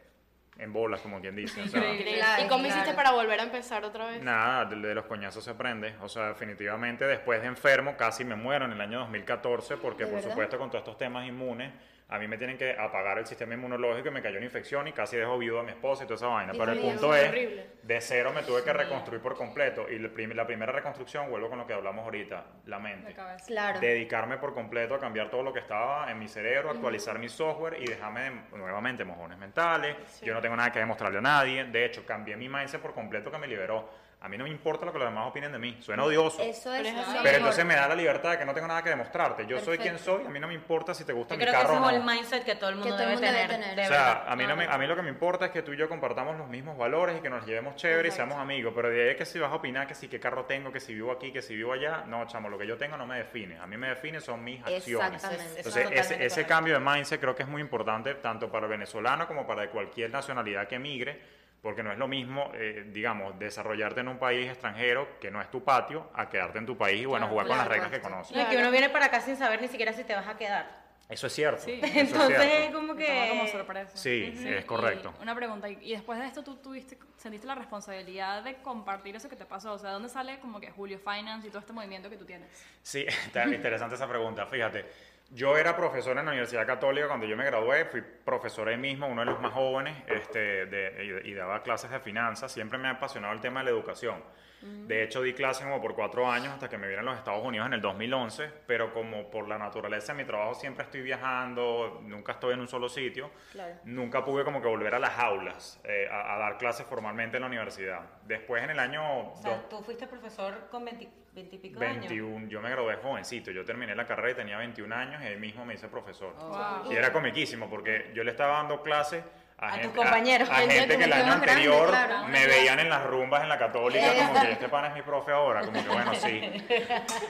[0.60, 1.62] en bolas, como quien dice.
[1.62, 4.22] O sea, ¿Y cómo hiciste para volver a empezar otra vez?
[4.22, 5.95] Nada, de, de los coñazos se aprende.
[6.02, 10.10] O sea, definitivamente después de enfermo casi me muero en el año 2014 porque ¿De
[10.10, 10.30] por verdad?
[10.32, 11.72] supuesto con todos estos temas inmunes
[12.12, 14.93] a mí me tienen que apagar el sistema inmunológico y me cayó una infección y
[14.93, 16.54] casi dejo viudo a mi esposa y toda esa vaina.
[16.54, 17.67] Dios Pero el punto es horrible.
[17.84, 21.50] de cero me tuve que reconstruir por completo y la, prim- la primera reconstrucción, vuelvo
[21.50, 23.13] con lo que hablamos ahorita, la mente.
[23.13, 23.45] cabeza.
[23.45, 23.80] Claro.
[23.80, 27.78] Dedicarme por completo a cambiar todo lo que estaba en mi cerebro, actualizar mi software
[27.80, 29.95] y dejarme de- nuevamente mojones mentales.
[30.24, 31.63] Yo no tengo nada que demostrarle a nadie.
[31.65, 33.88] De hecho, cambié mi mindset por completo que me liberó.
[34.21, 35.77] A mí no me importa lo que los demás opinen de mí.
[35.79, 36.41] Suena odioso.
[36.41, 36.82] Eso es.
[36.84, 39.45] Pero es entonces me da la libertad de que no tengo nada que demostrarte.
[39.47, 41.53] Yo soy quien soy, a mí no me importa si te gusta Yo mi creo
[41.53, 42.12] que ese carro es o el no.
[42.12, 43.75] mindset que todo el mundo, todo el debe, mundo debe tener.
[43.77, 45.62] de O sea, a mí, no me, a mí lo que me importa es que
[45.62, 48.73] tú y yo compartamos los mismos valores y que nos llevemos chévere y seamos amigos.
[48.75, 50.93] Pero de ahí que si vas a opinar que si qué carro tengo, que si
[50.93, 53.58] vivo aquí, que si vivo allá, no, chamo, lo que yo tengo no me define.
[53.60, 55.23] A mí me define son mis acciones.
[55.55, 58.69] Entonces, es ese, ese cambio de mindset creo que es muy importante tanto para el
[58.71, 64.00] venezolano como para cualquier nacionalidad que emigre, porque no es lo mismo, eh, digamos, desarrollarte
[64.02, 67.06] en un país extranjero que no es tu patio, a quedarte en tu país y,
[67.06, 68.15] bueno, Claro, jugar con las claro, reglas que claro.
[68.15, 68.36] conoces.
[68.38, 70.38] No, y que uno viene para acá sin saber ni siquiera si te vas a
[70.38, 70.89] quedar.
[71.10, 71.63] Eso es cierto.
[71.63, 71.80] Sí.
[71.82, 72.56] eso es Entonces cierto.
[72.56, 73.52] es como toma como que...
[73.52, 73.98] sorpresa.
[73.98, 75.13] Sí, es correcto.
[75.19, 79.15] Y una pregunta, y, y después de esto tú tuviste, sentiste la responsabilidad de compartir
[79.15, 79.74] eso que te pasó?
[79.74, 82.48] O sea, ¿dónde sale como que Julio Finance y todo este movimiento que tú tienes?
[82.84, 84.45] Sí, está interesante esa pregunta.
[84.45, 84.86] Fíjate,
[85.32, 89.08] yo era profesor en la Universidad Católica cuando yo me gradué, fui profesor ahí mismo,
[89.08, 92.52] uno de los más jóvenes, este, de- y, daba clases de finanzas.
[92.52, 94.24] Siempre me ha apasionado el tema de la educación.
[94.62, 97.43] De hecho, di clases como por cuatro años hasta que me vine a los Estados
[97.45, 102.02] Unidos en el 2011, pero como por la naturaleza de mi trabajo siempre estoy viajando,
[102.04, 103.76] nunca estoy en un solo sitio, Claro.
[103.86, 107.41] nunca pude como que volver a las aulas eh, a, a dar clases formalmente en
[107.41, 108.02] la universidad.
[108.26, 109.30] Después en el año...
[109.32, 112.00] O sea, dos- tú fuiste profesor con 20, 20 y pico de años.
[112.10, 115.38] 21, yo me gradué jovencito, yo terminé la carrera y tenía 21 años y ahí
[115.38, 116.34] mismo me hice profesor.
[116.36, 116.91] Wow.
[116.91, 119.24] Y era comiquísimo porque yo le estaba dando clases
[119.60, 120.50] a, A tus gente, compañeros.
[120.50, 122.28] a, Gente gente que el año más grande, anterior claro.
[122.28, 125.32] me veían en las rumbas en la católica como que este pana es mi profe
[125.32, 126.41] ahora, como que bueno, sí.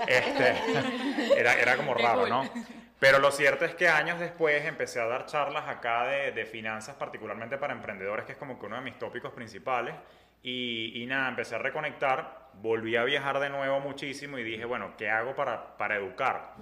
[0.08, 0.56] Este,
[1.38, 2.28] era, era como raro.
[2.28, 2.50] ¿no?
[3.00, 6.96] Pero lo cierto es que años después empecé a dar charlas acá de, de finanzas,
[6.96, 9.96] particularmente para emprendedores, que es como que uno de mis tópicos principales.
[10.44, 14.94] Y, y nada, empecé a reconectar, volví a viajar de nuevo muchísimo y dije, bueno,
[14.98, 16.54] ¿qué hago para, para educar?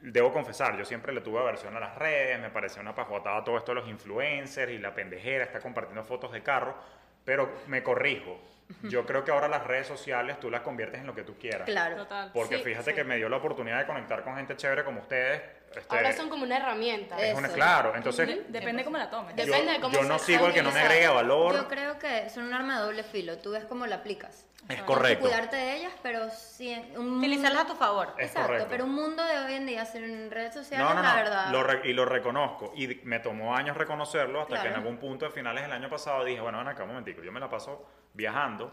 [0.00, 3.56] Debo confesar, yo siempre le tuve aversión a las redes, me parecía una pajotada todo
[3.58, 6.76] esto de los influencers y la pendejera, está compartiendo fotos de carro,
[7.24, 8.40] pero me corrijo.
[8.82, 11.64] Yo creo que ahora las redes sociales tú las conviertes en lo que tú quieras.
[11.64, 11.96] Claro.
[11.96, 12.30] Total.
[12.34, 12.94] Porque Sí, fíjate sí.
[12.96, 15.40] que me dio la oportunidad de conectar con gente chévere como ustedes.
[15.76, 17.20] Este, Ahora son como una herramienta.
[17.20, 17.56] Es una- Eso.
[17.56, 19.36] claro, entonces De- depende cómo la tomes.
[19.36, 21.54] yo, Depende de cómo yo no se sigo el que no me agrega valor.
[21.54, 23.38] Yo creo que son un arma de doble filo.
[23.38, 24.44] Tú ves cómo la aplicas.
[24.68, 25.22] Es correcto.
[25.22, 26.74] cuidarte de ellas, pero sí.
[26.96, 28.12] Un Utilizarlas a tu favor.
[28.18, 28.66] Es Exacto, correcto.
[28.68, 31.50] pero un mundo de hoy en día sin redes sociales, No, no, la no, verdad.
[31.50, 32.72] lo re- y lo reconozco.
[32.76, 34.78] Y me tomó años reconocerlo hasta que en Claro.
[34.82, 37.40] algún punto de finales del año pasado dije, bueno, ven acá un momentico, yo me
[37.40, 38.72] la paso viajando.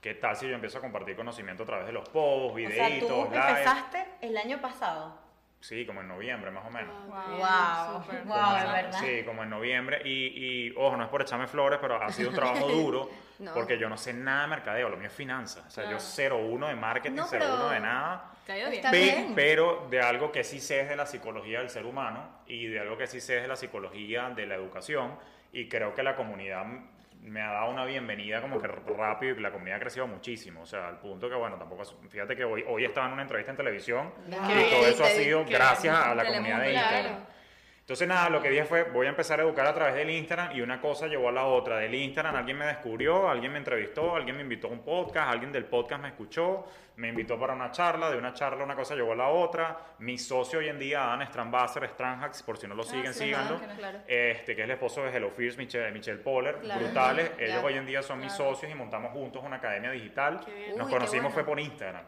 [0.00, 3.08] ¿Qué tal si yo empiezo a compartir conocimiento a través de los posts, O videitos,
[3.08, 3.48] sea, tú live?
[3.48, 5.18] empezaste el año pasado.
[5.64, 6.94] Sí, como en noviembre más o menos.
[7.06, 8.98] Wow, Wow, wow, es en- verdad.
[9.00, 10.02] Sí, como en noviembre.
[10.04, 10.10] Y,
[10.68, 13.08] y, ojo, no es por echarme flores, pero ha sido un trabajo duro.
[13.38, 13.54] No.
[13.54, 15.64] Porque yo no sé nada de mercadeo, lo mío es finanzas.
[15.66, 18.30] O sea, yo cero uno de marketing, No, cero uno de nada.
[18.46, 18.70] Bien.
[18.82, 19.32] Pe- bien.
[19.34, 22.80] pero de algo que sí sé es de la psicología del ser humano y de
[22.80, 25.18] algo que sí sé es de la psicología de la educación.
[25.50, 26.66] Y creo que la comunidad
[27.30, 30.62] me ha dado una bienvenida como que rápido y la comunidad ha crecido muchísimo.
[30.62, 31.82] O sea, al punto que, bueno, tampoco.
[32.08, 35.44] Fíjate que hoy, hoy estaba en una entrevista en televisión y todo eso ha sido
[35.44, 36.72] gracias a la comunidad de.
[36.74, 37.33] Instagram.
[37.84, 40.56] Entonces, nada, lo que dije fue, voy a empezar a educar a través del Instagram
[40.56, 41.76] y una cosa llevó a la otra.
[41.80, 45.52] Del Instagram alguien me descubrió, alguien me entrevistó, alguien me invitó a un podcast, alguien
[45.52, 46.64] del podcast me escuchó,
[46.96, 49.76] me invitó para una charla, de una charla una cosa llevó a la otra.
[49.98, 53.60] Mi socio hoy en día, Adam Strambasser, Stranhax, por si no lo siguen, sí, síganlo.
[53.76, 53.98] claro.
[54.08, 56.80] Este, que es el esposo de Hello Fierce, Michelle, Michelle Poller, Claro.
[56.86, 57.32] brutales.
[57.38, 60.40] Ellos hoy en día son mis socios y montamos juntos una academia digital.
[60.74, 61.30] Nos Uy, conocimos bueno.
[61.34, 62.04] fue por Instagram.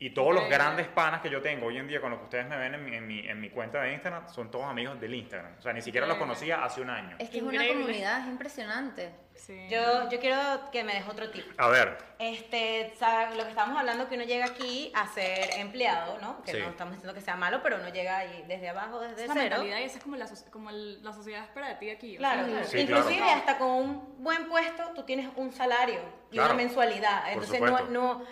[0.00, 2.46] Y todos los grandes panas que yo tengo hoy en día con los que ustedes
[2.46, 5.12] me ven en mi, en mi, en mi cuenta de Instagram son todos amigos del
[5.12, 5.56] Instagram.
[5.58, 7.16] O sea, ni siquiera los conocía hace un año.
[7.18, 9.10] Es que es una comunidad, es impresionante.
[9.34, 9.66] Sí.
[9.68, 11.44] Yo, yo quiero que me des otro tip.
[11.58, 12.92] A ver, Este,
[13.36, 16.42] lo que estamos hablando que uno llega aquí a ser empleado, ¿no?
[16.42, 16.58] Que Sí.
[16.60, 19.38] no estamos diciendo que sea malo, pero uno llega ahí desde abajo, desde Esa es
[19.50, 19.64] cero.
[19.64, 22.16] y esa es como la, como el- la sociedad espera de ti aquí.
[22.16, 22.66] Claro, sea, claro.
[22.66, 23.38] Sí, Inclusive claro.
[23.38, 26.54] hasta con un buen puesto tú tienes un salario y Claro.
[26.54, 27.22] una mensualidad.
[27.22, 28.22] Por Entonces no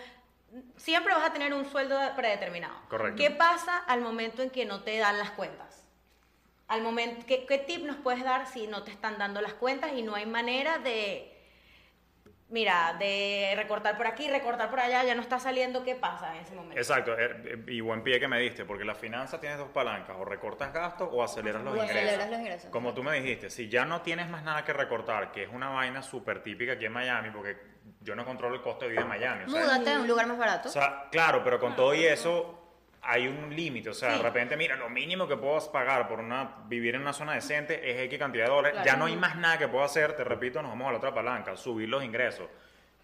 [0.77, 2.75] siempre vas a tener un sueldo predeterminado.
[2.89, 3.21] Correcto.
[3.21, 5.85] ¿Qué pasa al momento en que no te dan las cuentas?
[6.67, 9.91] Al momento, ¿qué, qué tip nos puedes dar si no te están dando las cuentas
[9.95, 11.33] y no hay manera de
[12.49, 16.43] mira, de recortar por aquí, recortar por allá, ya no está saliendo, ¿qué pasa en
[16.43, 16.77] ese momento?
[16.77, 20.15] Exacto, eh, eh, y buen pie que me diste, porque la finanza tienes dos palancas,
[20.17, 21.97] o recortas gastos o aceleras los O ingresos.
[21.97, 25.31] aceleras los ingresos, Como tú me dijiste, si ya no tienes más nada que recortar,
[25.31, 27.57] que es una vaina súper típica aquí en Miami, porque
[28.01, 29.43] yo no controlo el costo de vida en Miami.
[29.45, 30.69] o sea, Múdate a un lugar más barato.
[30.69, 32.53] o sea, claro, pero con todo y eso
[33.01, 33.89] hay un límite.
[33.89, 37.13] O sea, de repente, mira, lo mínimo que puedo pagar por una, vivir en una
[37.13, 38.81] zona decente es X cantidad de dólares.
[38.83, 40.13] Ya no hay más nada que puedo hacer.
[40.13, 42.47] Te repito, nos vamos a la otra palanca, subir los ingresos.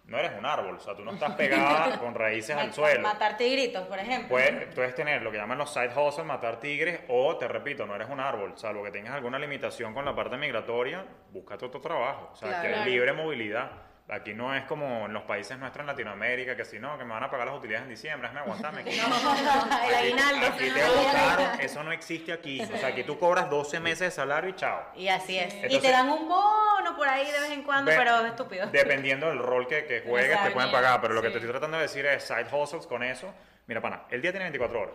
[0.06, 3.00] No eres un árbol, o sea, tú no estás pegada con raíces al suelo.
[3.00, 4.28] Matar tigritos, por ejemplo.
[4.28, 7.94] Puedes, puedes tener lo que llaman los side hustle, matar tigres, o te repito, no
[7.94, 12.28] eres un árbol, salvo que tengas alguna limitación con la parte migratoria, búscate otro trabajo.
[12.34, 12.60] O sea, Claro.
[12.62, 12.90] que hay Claro.
[12.90, 13.70] libre movilidad.
[14.10, 17.14] Aquí no es como en los países nuestros en Latinoamérica, que si no, que me
[17.14, 18.80] van a pagar las utilidades en diciembre, déjame aguantarme.
[18.82, 19.88] Aquí no.
[19.88, 20.46] el aguinaldo.
[20.46, 22.60] Aquí te votaron, eso no existe aquí.
[22.60, 24.84] O sea, aquí tú cobras 12 meses de salario y chao.
[24.94, 25.54] Y así es.
[25.72, 28.66] y te dan un bono por ahí de vez en cuando, Ve- pero es estúpido.
[28.66, 31.00] Dependiendo del rol que, que juegues, te pueden pagar.
[31.00, 31.32] Pero lo que Sí.
[31.32, 33.32] te estoy tratando de decir es side hustles con eso.
[33.66, 34.94] Mira, pana, el día tiene 24 horas.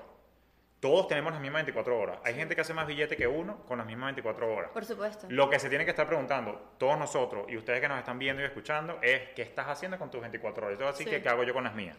[0.79, 2.19] Todos tenemos las mismas 24 horas.
[2.23, 4.71] Hay gente que hace más billete que uno con las mismas 24 horas.
[4.71, 5.27] Por supuesto.
[5.29, 8.41] Lo que se tiene que estar preguntando, todos nosotros y ustedes que nos están viendo
[8.41, 10.75] y escuchando, es qué estás haciendo con tus 24 horas.
[10.75, 11.13] Yo te voy a decir Sí.
[11.15, 11.97] que qué hago yo con las mías.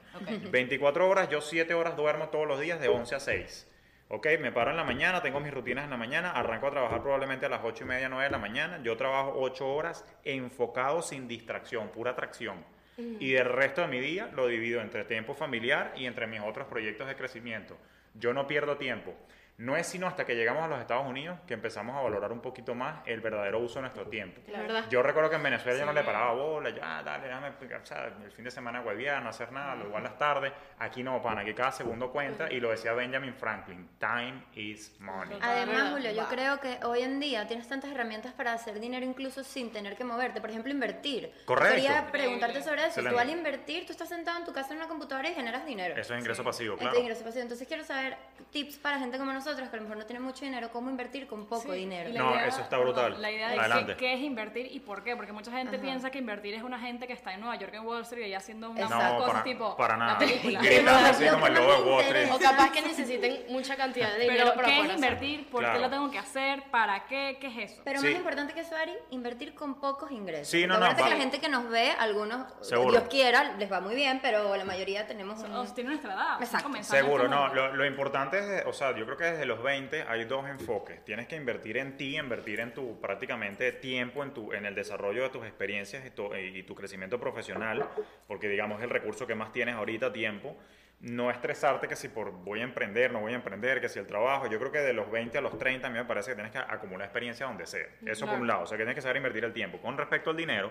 [0.50, 3.66] 24 horas, yo 7 horas duermo todos los días de 11 a 6.
[4.12, 7.02] Ok, me paro en la mañana, tengo mis rutinas en la mañana, arranco a trabajar
[7.02, 8.80] probablemente a las 8 y media, 9 de la mañana.
[8.82, 12.64] Yo trabajo 8 horas enfocado sin distracción, pura tracción.
[12.96, 16.66] Y el resto de mi día lo divido entre tiempo familiar y entre mis otros
[16.66, 17.76] proyectos de crecimiento.
[18.14, 19.14] Yo no pierdo tiempo.
[19.60, 22.40] No es sino hasta que llegamos a los Estados Unidos que empezamos a valorar un
[22.40, 24.40] poquito más el verdadero uso de nuestro tiempo.
[24.50, 24.84] La verdad.
[24.88, 28.32] Yo recuerdo que en Venezuela yo no le paraba bola, ya, dale, o sea, el
[28.32, 30.50] fin de semana huevear, no hacer nada, lo igual las tardes.
[30.78, 35.38] Aquí no, pana, aquí cada segundo cuenta, y lo decía Benjamin Franklin, time is money.
[35.42, 35.90] Además.
[35.92, 39.70] Julio, yo creo que hoy en día tienes tantas herramientas para hacer dinero incluso sin
[39.72, 40.40] tener que moverte.
[40.40, 41.34] Por ejemplo, invertir.
[41.44, 41.74] Correcto.
[41.74, 43.00] Quería preguntarte sobre eso.
[43.00, 43.14] Excelente.
[43.14, 45.96] Tú al invertir, tú estás sentado en tu casa en una computadora y generas dinero.
[46.00, 46.98] Eso es ingreso pasivo, Este claro.
[46.98, 47.42] ingreso pasivo.
[47.42, 48.16] Entonces quiero saber
[48.50, 51.26] tips para gente como nosotros que a lo mejor no tiene mucho dinero, cómo invertir
[51.26, 52.10] con poco Sí, dinero.
[52.10, 53.20] la No, idea- eso está brutal.
[53.20, 53.92] La idea de Adelante.
[53.94, 56.78] qué, qué es invertir y por qué, porque mucha gente piensa que invertir es una
[56.78, 59.16] gente que está en Nueva York, en Wall Street, y haciendo unas Exacto.
[59.18, 60.18] cosas para, tipo para la nada.
[60.18, 60.60] película.
[60.60, 62.30] Gritando así como el lobo de Wall Street.
[62.32, 65.50] O capaz que necesiten mucha cantidad de dinero Pero para ¿qué es invertir?
[65.50, 65.74] ¿Por Claro.
[65.78, 66.62] qué lo tengo que hacer?
[66.70, 67.38] ¿Para qué?
[67.40, 67.82] ¿Qué es eso?
[67.84, 68.06] Pero Sí.
[68.08, 70.48] más importante que eso, Ari, invertir con pocos ingresos.
[70.48, 72.92] Sí, no, Porque no, que la gente que nos ve, algunos, Seguro.
[72.92, 75.60] Dios quiera, les va muy bien, pero la mayoría tenemos un...
[75.74, 76.42] Tiene nuestra edad.
[76.42, 76.70] Exacto.
[76.82, 77.48] Seguro, no.
[77.54, 80.46] Lo, lo importante es, de- o sea, yo creo que desde los 20 hay dos
[80.46, 81.02] enfoques.
[81.02, 85.22] Tienes que invertir en ti, invertir en tu prácticamente tiempo, en, tu, en el desarrollo
[85.22, 87.88] de tus experiencias y tu, y tu crecimiento profesional,
[88.26, 90.58] porque digamos es el recurso que más tienes ahorita, tiempo.
[91.00, 94.06] No estresarte que si por voy a emprender, no voy a emprender, que si el
[94.06, 94.46] trabajo.
[94.48, 96.52] Yo creo que de los 20 a los 30 a mí me parece que tienes
[96.52, 97.86] que acumular experiencia donde sea.
[98.04, 99.78] Eso por un lado, o sea que tienes que saber invertir el tiempo.
[99.80, 100.70] Con respecto al dinero,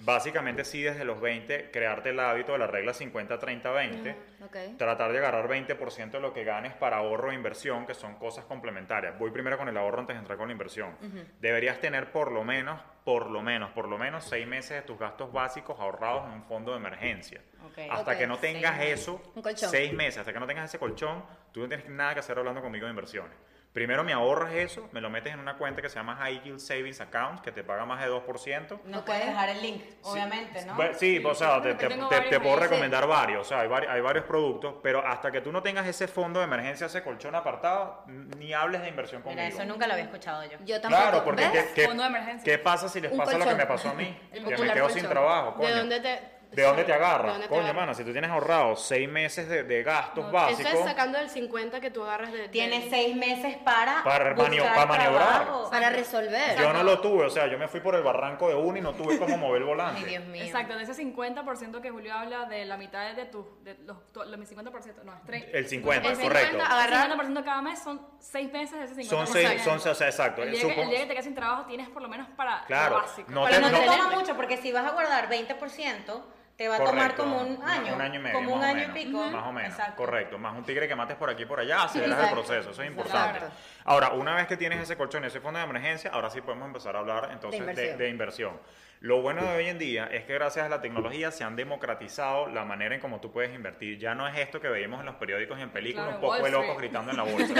[0.00, 4.78] básicamente sí desde los 20 crearte el hábito de la regla 50-30-20 Ok.
[4.78, 8.44] tratar de agarrar 20% de lo que ganes para ahorro e inversión, que son cosas
[8.46, 9.18] complementarias.
[9.18, 10.96] Voy primero con el ahorro antes de entrar con la inversión.
[11.40, 14.98] Deberías tener por lo menos, por lo menos, por lo menos seis meses de tus
[14.98, 17.40] gastos básicos ahorrados en un fondo de emergencia.
[17.88, 21.60] Hasta que no tengas seis eso, seis meses, hasta que no tengas ese colchón, tú
[21.60, 23.36] no tienes nada que hacer hablando conmigo de inversiones.
[23.76, 26.60] Primero me ahorras eso, me lo metes en una cuenta que se llama High Yield
[26.60, 28.80] Savings Account, que te paga más de 2%.
[28.86, 30.76] No puedes dejar el link, obviamente, ¿no?
[30.76, 34.24] Bueno, Sí, o sea, te, te- puedo recomendar varios, o sea, hay, vari- hay varios
[34.24, 38.54] productos, pero hasta que tú no tengas ese fondo de emergencia, ese colchón apartado, ni
[38.54, 39.42] hables de inversión conmigo.
[39.42, 40.56] Mira, eso nunca lo había escuchado yo.
[40.64, 41.02] Yo tampoco.
[41.02, 41.52] Claro, porque ¿ves?
[41.66, 42.50] ¿qué, qué- Fondo de emergencia.
[42.50, 44.18] qué pasa si les pasa lo que me pasó a mí?
[44.32, 45.68] El que me quedo sin trabajo, coño.
[45.68, 46.20] ¿De dónde te,
[46.56, 47.32] ¿De dónde te ¿De agarras?
[47.32, 47.76] dónde te Coño, agarras?
[47.82, 51.18] mano, si tú tienes ahorrado seis meses de, de gastos No, básicos, Eso es sacando
[51.18, 52.38] del 50 que tú agarras de...
[52.38, 55.28] de- Tienes seis meses para, Para buscar manio- para maniobrar.
[55.44, 55.70] trabajo.
[55.70, 56.56] Para resolver.
[56.58, 58.80] yo no lo tuve, o sea, yo me fui por el barranco de uno y
[58.80, 60.00] no tuve cómo mover el volante.
[60.02, 60.44] Ay, Dios mío.
[60.44, 64.50] Exacto, de ese 50% que Julio habla, de la mitad de tus, de los, los
[64.50, 65.58] 50%, no, es 30.
[65.58, 66.52] El 50, El correcto.
[66.52, 69.08] 50, El agarrar- 50% cada mes son 6 meses de ese 50%.
[69.10, 70.42] Son seis, son, o sea, exacto.
[70.42, 72.64] El día, que, el día que te quedas sin trabajo tienes por lo menos para
[72.66, 73.30] Claro, lo básico.
[73.30, 76.22] no Pero te- no te toma mucho, porque si vas a guardar 20%,
[76.56, 77.94] te va a tomar como un año.
[77.94, 78.38] Un año y medio.
[78.38, 79.30] Como un año menos, y pico.
[79.30, 79.70] Más o menos.
[79.72, 79.96] Exacto.
[79.96, 80.38] Correcto.
[80.38, 82.70] Más un tigre que mates por aquí y por allá, aceleras el proceso.
[82.70, 83.38] Eso es importante.
[83.38, 83.56] Exacto.
[83.84, 86.96] Ahora, una vez que tienes ese colchón, ese fondo de emergencia, ahora sí podemos empezar
[86.96, 88.58] a hablar entonces De de inversión.
[89.00, 92.48] Lo bueno de hoy en día es que gracias a la tecnología se han democratizado
[92.48, 93.98] la manera en cómo tú puedes invertir.
[93.98, 96.44] Ya no es esto que veíamos en los periódicos y en películas, Claro, un poco
[96.44, 97.54] de locos gritando en la bolsa.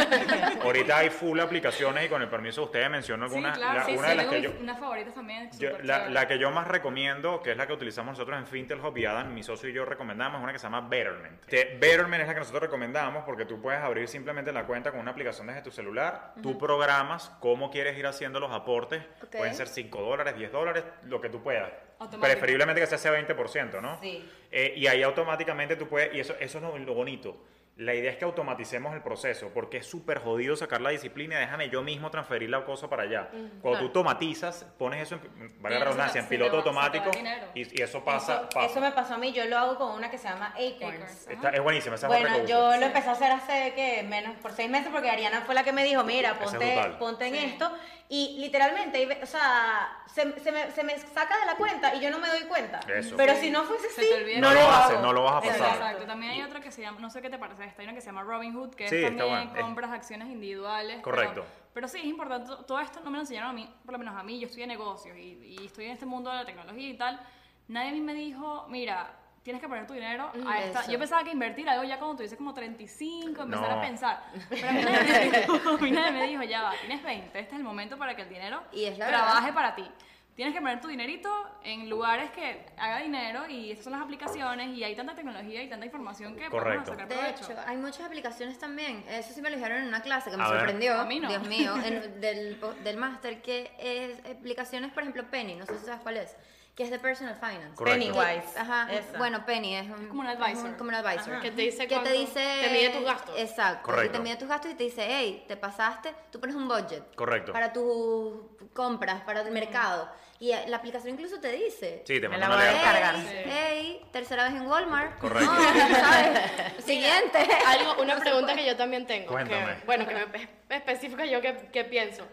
[0.63, 3.59] Ahorita hay full aplicaciones y con el permiso de ustedes menciono Sí, algunas.
[3.59, 5.51] claro, la- sí, una sí, de las que yo, mis- unas favoritas también.
[5.59, 8.97] yo- la, que yo más recomiendo, que es la que utilizamos nosotros en Fintel Hub
[8.97, 11.45] y Adam, mi socio y yo recomendamos, es una que se llama Betterment.
[11.47, 15.01] Te- Betterment es la que nosotros recomendamos porque tú puedes abrir simplemente la cuenta con
[15.01, 19.69] una aplicación desde tu celular, tú programas cómo quieres ir haciendo los aportes, pueden ser
[19.69, 21.73] 5 dólares, 10 dólares, lo que que tú puedas.
[22.21, 23.99] Preferiblemente que sea ese 20%, ¿no?
[24.01, 24.29] Sí.
[24.51, 27.37] Eh, y ahí automáticamente tú puedes, y eso, eso es lo, lo bonito.
[27.77, 31.39] La idea es que automaticemos el proceso, porque es súper jodido sacar la disciplina.
[31.39, 33.29] Déjame yo mismo transferir la cosa para allá.
[33.61, 37.11] Cuando tú automatizas, pones eso en, vale la redundancia, en piloto automático
[37.55, 38.37] y, y eso pasa.
[38.37, 38.67] Eso, pasa.
[38.67, 40.95] eso me pasó a mí, yo lo hago con una que se llama Acorns.
[40.95, 41.29] Acorns.
[41.29, 44.37] Está- es buenísima, esa es otra Bueno, yo lo empecé a hacer hace que menos
[44.39, 47.35] por seis meses porque Ariana fue la que me dijo, mira, es ponte, ponte en
[47.35, 47.71] esto
[48.09, 52.09] y literalmente, o sea, se, se me, se me saca de la cuenta y yo
[52.11, 52.79] no me doy cuenta.
[52.89, 53.17] Eso.
[53.17, 55.75] Pero si no fuese Se así, no, No lo haces, no lo vas a pasar.
[55.75, 56.07] Exacto.
[56.07, 58.01] También hay otra que se llama, no sé qué te parece, esta hay una que
[58.01, 59.55] se llama Robinhood, que Sí, es está también bueno.
[59.59, 61.01] Es- compras acciones individuales.
[61.03, 61.43] Correcto.
[61.45, 63.99] Pero, pero sí, es importante, todo esto no me lo enseñaron a mí, por lo
[63.99, 66.89] menos a mí, yo estudié negocios y, y estoy en este mundo de la tecnología
[66.89, 67.21] y tal.
[67.69, 69.11] Nadie a mí me dijo, mira,
[69.43, 70.81] tienes que poner tu dinero a esta.
[70.81, 70.91] Eso.
[70.93, 73.77] Yo pensaba que invertir algo ya cuando tuviese como 35, empezar No.
[73.77, 74.23] a pensar.
[74.49, 77.39] Pero a mí nadie me dijo, a mí nadie me dijo, ya va, tienes 20,
[77.39, 79.55] este es el momento para que el dinero Y es la trabaje verdad.
[79.55, 79.89] para ti.
[80.37, 81.31] Tienes que poner tu dinerito
[81.65, 85.69] en lugares que haga dinero y esas son las aplicaciones y hay tanta tecnología y
[85.71, 86.91] tanta información que podemos Correcto.
[86.91, 87.45] sacar De provecho.
[87.53, 89.03] hecho, hay muchas aplicaciones también.
[89.09, 91.01] Eso sí me lo dijeron en una clase que me A sorprendió.
[91.01, 91.29] A mí no.
[91.31, 95.87] Dios mío, en- del, del máster, que es aplicaciones, por ejemplo, Penny, no sé si
[95.87, 96.37] sabes cuál es,
[96.75, 97.75] que es de Personal Finance.
[97.75, 98.13] Correcto.
[98.15, 98.59] Pennywise.
[98.59, 99.17] Ajá, Esa.
[99.17, 100.77] bueno, Penny es, un, como un advisor.
[100.77, 101.33] como un advisor.
[101.37, 101.41] Ajá.
[101.43, 103.35] Que te dice que te dice te mide tus gastos.
[103.39, 103.85] Exacto.
[103.85, 104.09] Correcto.
[104.11, 107.15] Y te mide tus gastos y te dice, hey, te pasaste, tú pones un budget.
[107.15, 107.55] Correcto.
[107.55, 108.43] Para tus
[108.75, 110.07] compras, para el mercado.
[110.39, 112.03] Y la aplicación incluso te dice.
[112.07, 112.93] Sí, te manda la una alerta.
[112.93, 113.15] descargar.
[113.27, 115.19] Hey, hey, tercera vez en Walmart.
[115.19, 115.51] Correcto.
[115.91, 116.41] No, ¿sabes?
[116.85, 117.39] Siguiente.
[117.67, 119.29] Algo, una No pregunta que yo también tengo.
[119.33, 119.77] Cuéntame.
[119.79, 122.27] Que, bueno, que me es- específica yo que, que pienso.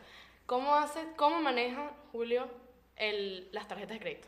[0.46, 2.50] ¿Cómo hace, cómo maneja Julio
[2.98, 4.28] el, las tarjetas de crédito?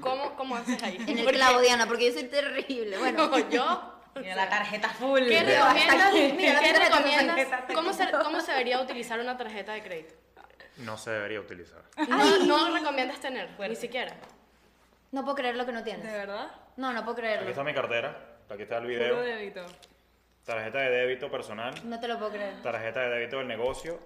[0.00, 0.96] ¿Cómo, ¿Cómo haces ahí?
[1.06, 2.96] En el Porque- clavo, Diana, porque yo soy terrible.
[2.98, 3.94] Bueno, No, yo.
[4.16, 5.20] Mira la tarjeta full.
[5.28, 6.12] ¿Qué recomiendas?
[6.34, 7.46] mira, ¿Qué recomiendas?
[7.74, 10.14] ¿Cómo se, ¿Cómo se debería utilizar una tarjeta de crédito?
[10.84, 11.82] No se debería utilizar.
[12.08, 14.14] No, no recomiendas tener, ni siquiera.
[15.12, 16.12] no puedo creer lo que no ¿De tienes.
[16.12, 16.50] verdad?
[16.76, 17.50] No, no puedo Aquí creerlo.
[17.50, 18.16] está mi cartera,
[18.48, 19.66] aquí está el Puro video, débito.
[20.44, 22.62] tarjeta de débito personal, No te lo puedo creer.
[22.62, 24.00] tarjeta de débito del negocio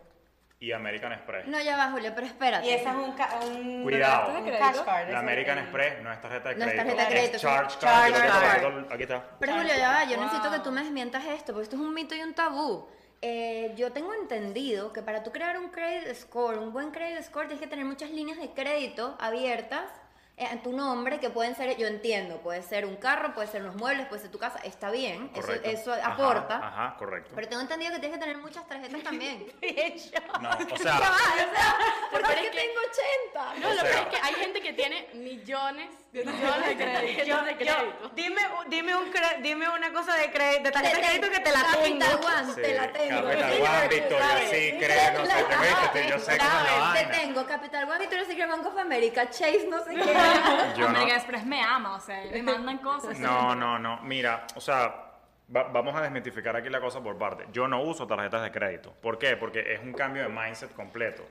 [0.58, 1.46] y American Express.
[1.46, 2.66] No, ya va, Julio, pero espérate.
[2.66, 4.28] Y esa es un, ca- un, Cuidado.
[4.28, 4.84] un ¿Tarjeta de cash crédito?
[4.86, 5.10] card.
[5.10, 5.64] La American es.
[5.64, 8.30] Express no es tarjeta de No es crédito, tarjeta de crédito, es charge charge card.
[8.42, 8.62] card.
[8.62, 9.24] Yo lo- Aquí está.
[9.40, 10.52] Pero Julio, ya va, yo necesito Wow.
[10.58, 12.88] que tú me desmientas esto, porque esto es un mito y un tabú.
[13.26, 17.46] Eh, yo tengo entendido que para tú crear un credit score, un buen credit score,
[17.46, 19.90] tienes que tener muchas líneas de crédito abiertas
[20.36, 23.62] eh, en tu nombre, que pueden ser, yo entiendo, puede ser un carro, puede ser
[23.62, 25.68] unos muebles, puede ser tu casa, está bien, eso, Correcto.
[25.70, 26.56] eso Ajá, aporta.
[26.56, 27.30] Ajá, correcto.
[27.36, 29.46] Pero tengo entendido que tienes que tener muchas tarjetas también.
[29.60, 30.10] De hecho.
[30.40, 31.76] No, o sea, va, o sea,
[32.10, 32.80] ¿por Pero qué es que- tengo
[33.30, 33.54] 80?
[33.60, 37.42] No, lo sea- peor es que hay gente que tiene millones, millones de tarjetas Yo,
[37.42, 38.10] de yo, crédito.
[38.14, 41.52] dime, dime, un cre- dime una cosa de, cre- de tarjeta de crédito que te
[41.52, 41.98] la tengo.
[42.00, 43.22] Capital One, sí, te la tengo.
[43.28, 44.50] Capital Sí, One, Victoria sabes.
[44.50, 47.08] Secret, no sé yo sé cómo es la Te vaina.
[47.34, 50.00] Tengo Capital One, Victoria's Secret, Bank of America, Chase, no sé qué.
[50.76, 53.18] Yo no, American Express me ama, o sea, me mandan cosas.
[53.18, 54.94] no, no, no, mira, o sea,
[55.54, 57.46] va- vamos a desmitificar aquí la cosa por parte.
[57.52, 58.92] Yo no uso tarjetas de crédito.
[59.02, 59.36] ¿Por qué?
[59.36, 61.24] Porque es un cambio de mindset completo.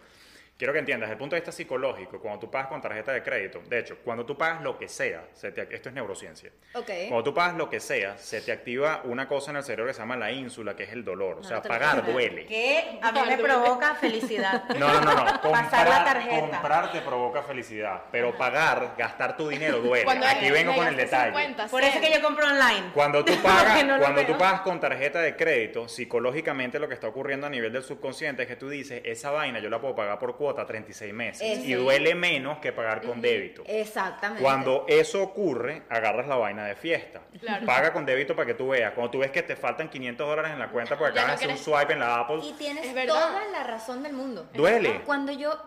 [0.64, 3.22] Quiero que entiendas, desde el punto de vista psicológico, cuando tú pagas con tarjeta de
[3.22, 6.90] crédito, de hecho, cuando tú pagas lo que sea, se te- esto es neurociencia, Ok.
[7.10, 9.94] Cuando tú pagas lo que sea, se te activa una cosa en el cerebro que
[9.94, 11.40] se llama la ínsula, que es el dolor.
[11.40, 12.46] O sea, no pagar duele.
[12.46, 14.64] Que a mí me provoca felicidad.
[14.80, 15.42] No, no, no, no.
[15.42, 16.40] Comprar, Pasar la tarjeta.
[16.40, 20.06] comprar te provoca felicidad, pero pagar, gastar tu dinero duele.
[20.06, 21.32] Cuando Aquí vengo con el detalle.
[21.32, 22.92] 50, Por eso es que yo compro online.
[22.94, 27.10] Cuando tú pagas, no cuando tú pagas con tarjeta de crédito, psicológicamente lo que está
[27.10, 30.18] ocurriendo a nivel del subconsciente es que tú dices, esa vaina yo la puedo pagar
[30.20, 31.66] por cuota 36 meses Eso.
[31.66, 33.64] y duele menos que pagar con débito.
[33.66, 34.42] Exactamente.
[34.44, 37.22] Cuando eso ocurre, agarras la vaina de fiesta.
[37.40, 37.66] Claro.
[37.66, 38.94] Paga con débito para que tú veas.
[38.94, 41.54] Cuando tú ves que te faltan 500 dólares en la cuenta porque acabas de no
[41.54, 44.48] hacer un swipe en la Apple, Y tienes toda la razón del mundo.
[44.54, 45.02] duele.
[45.06, 45.58] Cuando yo,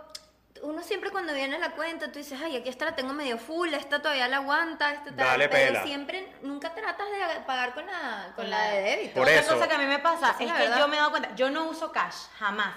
[0.62, 3.72] uno siempre cuando viene la cuenta, tú dices, ay, aquí esta la tengo medio full,
[3.74, 5.82] esta todavía la aguanta, esta tal, Dale pero pela.
[5.84, 9.14] siempre, nunca tratas de pagar con la, con Con la de débito.
[9.14, 10.78] Por Otra eso- cosa que a mí me pasa es es que verdad.
[10.78, 12.74] yo me he dado cuenta, yo no uso cash, jamás.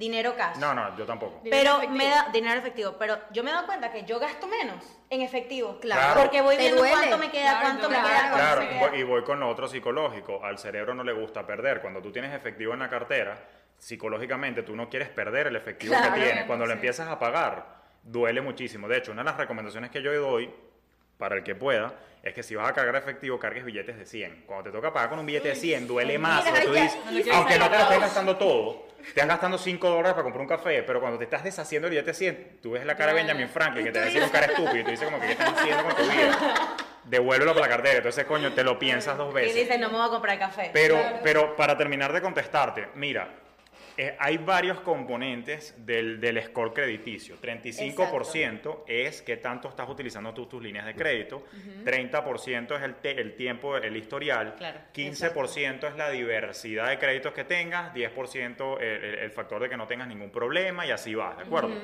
[0.00, 0.56] Dinero cash.
[0.56, 1.40] No, no, yo tampoco.
[1.44, 1.94] Dinero Pero efectivo.
[1.98, 5.20] me da dinero efectivo, pero yo me he dado cuenta que yo gasto menos en
[5.20, 5.78] efectivo.
[5.78, 6.22] Claro.
[6.22, 6.96] Porque voy viendo duele.
[6.96, 8.08] cuánto me queda, Claro, cuánto me claro.
[8.08, 8.88] queda, Claro, me queda.
[8.88, 10.42] voy- y voy con lo otro psicológico.
[10.42, 11.82] Al cerebro no le gusta perder.
[11.82, 13.38] Cuando tú tienes efectivo en la cartera,
[13.76, 16.14] psicológicamente tú no quieres perder el efectivo Claro.
[16.14, 16.44] que tienes.
[16.46, 17.66] Cuando lo empiezas a pagar,
[18.02, 18.88] duele muchísimo.
[18.88, 20.50] De hecho, una de las recomendaciones que yo doy
[21.18, 24.44] para el que pueda es que si vas a cargar efectivo, cargues billetes de 100.
[24.46, 26.44] Cuando te toca pagar con un billete de 100, duele más.
[26.44, 29.88] Mira, tú dices, No aunque no te lo estés gastando todo, te estás gastando 5
[29.88, 32.72] dólares para comprar un café, pero cuando te estás deshaciendo el billete de 100, tú
[32.72, 33.20] ves la cara de.
[33.22, 35.26] Benjamin Franklin que te va a decir un cara estúpido y tú dices como que
[35.26, 36.76] ¿qué estás haciendo con tu vida?
[37.04, 37.96] Devuélvelo para la cartera.
[37.96, 39.54] Entonces, coño, te lo piensas dos Y veces.
[39.54, 40.70] dices, no me voy a comprar café.
[40.72, 43.28] Pero, pero para terminar de contestarte, mira,
[44.02, 47.36] eh, hay varios componentes del, del score crediticio.
[47.40, 51.44] 35% es que tanto estás utilizando tú tus líneas de crédito,
[51.84, 57.32] 30% es el, te- el tiempo, el historial, Claro, 15% es la diversidad de créditos
[57.34, 61.14] que tengas, 10% el, el- el factor de que no tengas ningún problema y así
[61.14, 61.74] vas, ¿de acuerdo?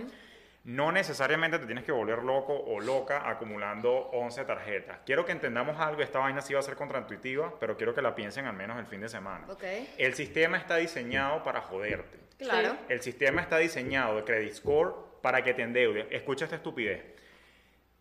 [0.67, 4.99] No necesariamente te tienes que volver loco o loca acumulando 11 tarjetas.
[5.07, 8.17] Quiero que entendamos algo, esta vaina sí va a ser contraintuitiva, pero quiero que la
[8.17, 9.47] piensen al menos el fin de semana.
[9.49, 9.63] Ok.
[9.97, 12.19] El sistema está diseñado para joderte.
[12.37, 12.77] Claro.
[12.89, 14.93] El sistema está diseñado de credit score
[15.23, 16.09] para que te endeude.
[16.11, 17.16] Escucha esta estupidez.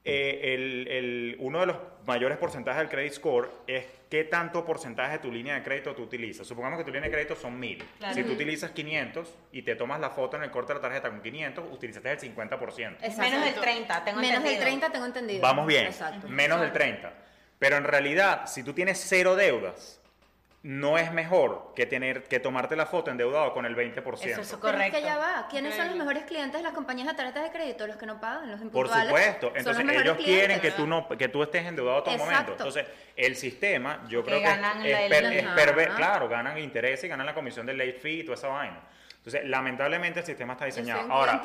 [0.08, 5.14] Eh, el- el- uno de los mayores porcentajes del credit score es qué tanto porcentaje
[5.14, 6.46] de tu línea de crédito tú utilizas.
[6.46, 7.84] Supongamos que tu línea de crédito son 1000.
[7.98, 8.14] Claro.
[8.14, 11.10] Si tú utilizas 500 y te tomas la foto en el corte de la tarjeta
[11.10, 12.98] con 500, utilizaste el 50%.
[13.02, 13.22] Exacto.
[13.24, 14.62] Menos del 30, tengo Menos del entendido.
[14.62, 15.42] 30 tengo entendido.
[15.42, 16.28] Vamos bien, Exacto.
[16.30, 17.12] menos del 30.
[17.58, 20.00] Pero en realidad, si tú tienes cero deudas,
[20.68, 23.94] no es mejor que tener que tomarte la foto endeudado con el 20%.
[23.94, 24.98] Eso es Pero es correcto.
[24.98, 25.48] que ya va.
[25.48, 27.86] ¿Quiénes son los mejores clientes de las compañías de tarjetas de crédito?
[27.86, 29.06] Los que no pagan, los Por impuntuales.
[29.10, 29.48] supuesto.
[29.48, 32.54] son los Entonces ellos quieren que tú no que tú estés endeudado todo el momento.
[32.54, 36.58] Entonces, el sistema, yo creo que ganan es, la- es per- es perver- claro, ganan
[36.58, 38.80] interés y ganan la comisión del late fee y toda esa vaina.
[39.18, 41.06] Entonces, lamentablemente el sistema está Yo soy diseñado.
[41.06, 41.44] un Ahora,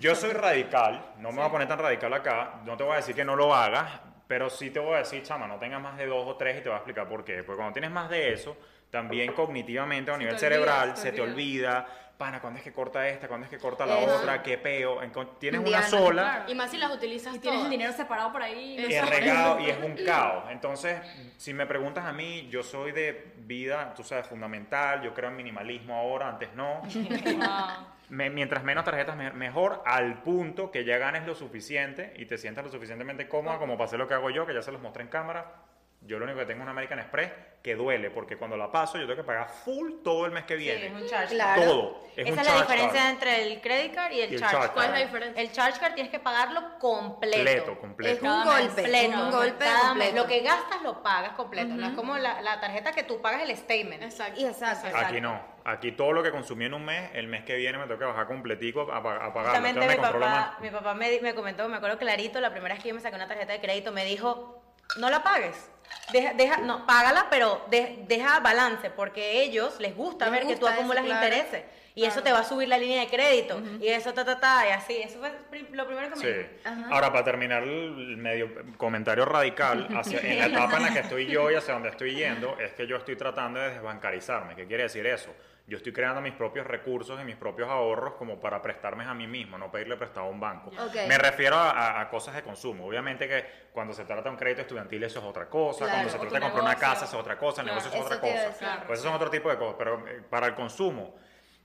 [0.00, 2.96] yo soy radical, no me voy a poner tan radical acá, no te voy a
[2.96, 3.90] decir que no lo hagas,
[4.28, 6.62] pero sí te voy a decir, chama, no tengas más de dos o tres y
[6.62, 7.42] te voy a explicar por qué.
[7.42, 8.56] Porque cuando tienes más de eso,
[8.90, 11.86] también cognitivamente a Se nivel olvida, cerebral se se te olvida.
[12.18, 13.26] pana, ¿cuándo es que corta esta?
[13.28, 14.16] ¿Cuándo es que corta la Eso.
[14.16, 14.42] otra?
[14.42, 15.00] ¿Qué peo?
[15.38, 18.76] Tienes una sola Y más si las utilizas Y tienes el dinero separado por ahí.
[18.78, 20.44] y es regado y es un caos.
[20.50, 21.00] Entonces,
[21.36, 25.36] si me preguntas a mí, yo soy de vida, tú sabes, fundamental, yo creo en
[25.36, 26.82] minimalismo ahora, antes no.
[27.42, 27.94] Ah.
[28.08, 32.38] Me- mientras menos tarjetas, me- mejor, al punto que ya ganes lo suficiente y te
[32.38, 34.80] sientas lo suficientemente cómoda como para hacer lo que hago yo, que ya se los
[34.80, 35.52] mostré en cámara.
[36.00, 37.32] Yo lo único que tengo es una American Express
[37.62, 40.54] que duele, porque cuando la paso yo tengo que pagar full todo el mes que
[40.56, 40.86] Sí, viene.
[40.86, 41.60] es un charge Claro.
[41.60, 41.68] card.
[41.70, 42.00] Todo.
[42.16, 43.10] Es Esa un es la diferencia card.
[43.10, 44.74] entre el credit card y el, Y el charge charge card.
[44.74, 45.42] ¿Cuál es la diferencia?
[45.42, 47.36] El charge card tienes que pagarlo completo.
[47.36, 48.14] Completo, completo.
[48.14, 48.82] Es un golpe.
[48.82, 49.18] Completo.
[49.24, 49.74] Un golpe mes.
[49.82, 50.16] completo.
[50.16, 51.74] Lo que gastas lo pagas completo.
[51.74, 54.02] No es como la, la tarjeta que tú pagas el statement.
[54.04, 54.40] Exacto.
[54.40, 54.88] Y exacto.
[54.96, 55.58] Aquí no.
[55.64, 58.06] Aquí todo lo que consumí en un mes, el mes que viene me tengo que
[58.06, 59.42] bajar completico a, a pagarlo.
[59.42, 60.60] Justamente mi papá, más.
[60.60, 63.16] mi papá me, me comentó, me acuerdo clarito, la primera vez que yo me saqué
[63.16, 64.62] una tarjeta de crédito, me dijo,
[64.96, 65.70] no la pagues.
[66.12, 70.46] Deja, deja, no, págala, pero de- deja balance, porque a ellos les gusta Les ver
[70.46, 71.24] que tú eso, acumulas claro.
[71.26, 71.64] intereses.
[71.94, 73.60] Y eso te va a subir la línea de crédito.
[73.80, 74.96] Y eso, ta, ta, ta, y así.
[74.98, 75.32] Eso fue
[75.72, 76.28] lo primero que me Sí.
[76.28, 76.84] dijo.
[76.94, 81.26] Ahora, para terminar el medio comentario radical, hacia, en la etapa en la que estoy
[81.26, 84.54] yo y hacia donde estoy yendo, es que yo estoy tratando de desbancarizarme.
[84.54, 85.34] ¿Qué quiere decir eso?
[85.68, 89.26] Yo estoy creando mis propios recursos y mis propios ahorros como para prestarme a mí
[89.26, 90.70] mismo, no pedirle prestado a un banco.
[91.06, 92.86] Me refiero a, a- a cosas de consumo.
[92.86, 95.92] Obviamente que cuando se trata de un crédito estudiantil eso es otra cosa, Claro.
[95.92, 97.80] cuando se trata de comprar una casa eso es otra cosa, el Claro.
[97.82, 98.84] negocio es otra cosa.
[98.86, 101.14] Pues esos son otro tipo de cosas, pero eh, para el consumo,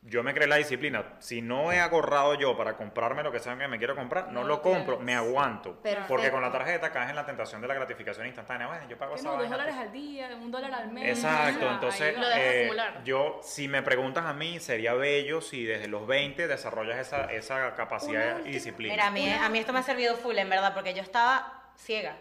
[0.06, 1.14] yo me creé la disciplina.
[1.20, 4.42] Si no he ahorrado yo para comprarme lo que sea que me quiero comprar, no,
[4.42, 5.06] No lo compro, tienes.
[5.06, 5.82] me aguanto.
[5.82, 6.08] Perfecto.
[6.08, 8.68] Porque con la tarjeta caes en la tentación de la gratificación instantánea.
[8.68, 11.18] Bueno, yo pago esa no, dos dólares al día, un dólar al mes.
[11.18, 12.70] Exacto, Ah, entonces eh,
[13.06, 17.74] yo, si me preguntas a mí, sería bello si desde los 20 desarrollas esa, esa
[17.76, 18.94] capacidad y disciplina.
[18.94, 21.72] Mira, a mí, a mí esto me ha servido full, en verdad, porque yo estaba
[21.78, 22.16] ciega.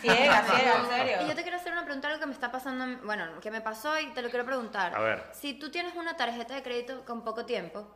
[0.00, 1.16] Ciega, ciega, en serio.
[1.24, 3.50] Y yo te quiero hacer una pregunta, algo que me está pasando, en- bueno, que
[3.50, 4.94] me pasó y te lo quiero preguntar.
[4.94, 5.24] A ver.
[5.32, 7.94] Si tú tienes una tarjeta de crédito con poco tiempo,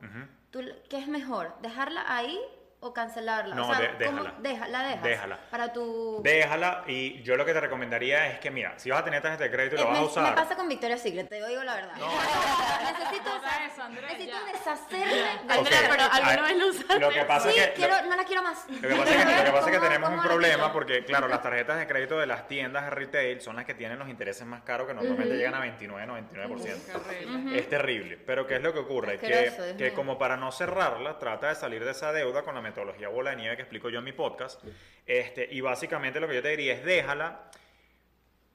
[0.50, 1.54] ¿tú, ¿qué es mejor?
[1.62, 2.38] ¿Dejarla ahí
[2.84, 3.54] o cancelarla?
[3.54, 4.34] No, o sea, de- ¿cómo- déjala.
[4.40, 5.02] deja- la dejas.
[5.02, 5.38] Déjala.
[5.50, 6.20] Para tu...
[6.22, 9.44] Déjala y yo lo que te recomendaría es que, mira, si vas a tener tarjeta
[9.44, 10.30] de crédito y la vas a usar.
[10.30, 11.94] me pasa con Victoria's Secret, te digo la verdad.
[12.98, 13.30] necesito,
[13.66, 15.24] eso, Andrea, necesito deshacerme de.
[15.52, 16.98] Andrea, pero alguna vez lo usaste.
[17.00, 17.72] Lo que pasa Sí, es que.
[17.74, 18.64] quiero, lo- no la quiero más.
[18.68, 21.04] Lo que pasa es que, lo que, pasa es que ¿Cómo- tenemos un problema porque,
[21.04, 24.08] claro, las tarjetas de crédito de las tiendas de retail son las que tienen los
[24.08, 26.84] intereses más caros que normalmente llegan a 29, 99%.
[26.86, 27.58] Qué horrible.
[27.58, 28.18] Es terrible.
[28.18, 29.18] Pero ¿qué es lo que ocurre?
[29.18, 33.08] Que que como para no cerrarla, trata de salir de esa deuda con la metodología
[33.08, 34.60] bola de nieve que explico yo en mi podcast.
[35.06, 37.50] Este, y básicamente lo que yo te diría es déjala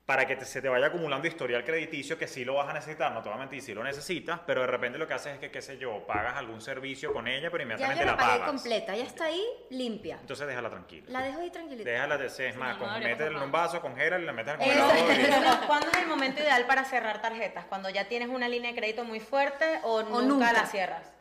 [0.06, 3.12] para que te- se te vaya acumulando historial crediticio que sí lo vas a necesitar,
[3.12, 5.40] no te voy a mentir, sí lo necesitas, pero de repente lo que haces es
[5.40, 8.18] que, qué sé yo, pagas algún servicio con ella, pero Ya inmediatamente yo la la
[8.18, 8.50] pagué pagas.
[8.50, 10.18] completa, ya está ahí limpia.
[10.20, 11.06] Entonces déjala tranquila.
[11.10, 11.88] La dejo ahí tranquilita.
[11.88, 14.88] Déjala de ser, es más, no, métela en un vaso, congélala y la metes Eso.
[14.90, 15.68] congelador.
[15.68, 17.66] ¿Cuándo es el momento ideal para cerrar tarjetas?
[17.66, 20.54] ¿Cuando ya tienes una línea de crédito muy fuerte o, nunca, nunca.
[20.54, 21.14] la cierras?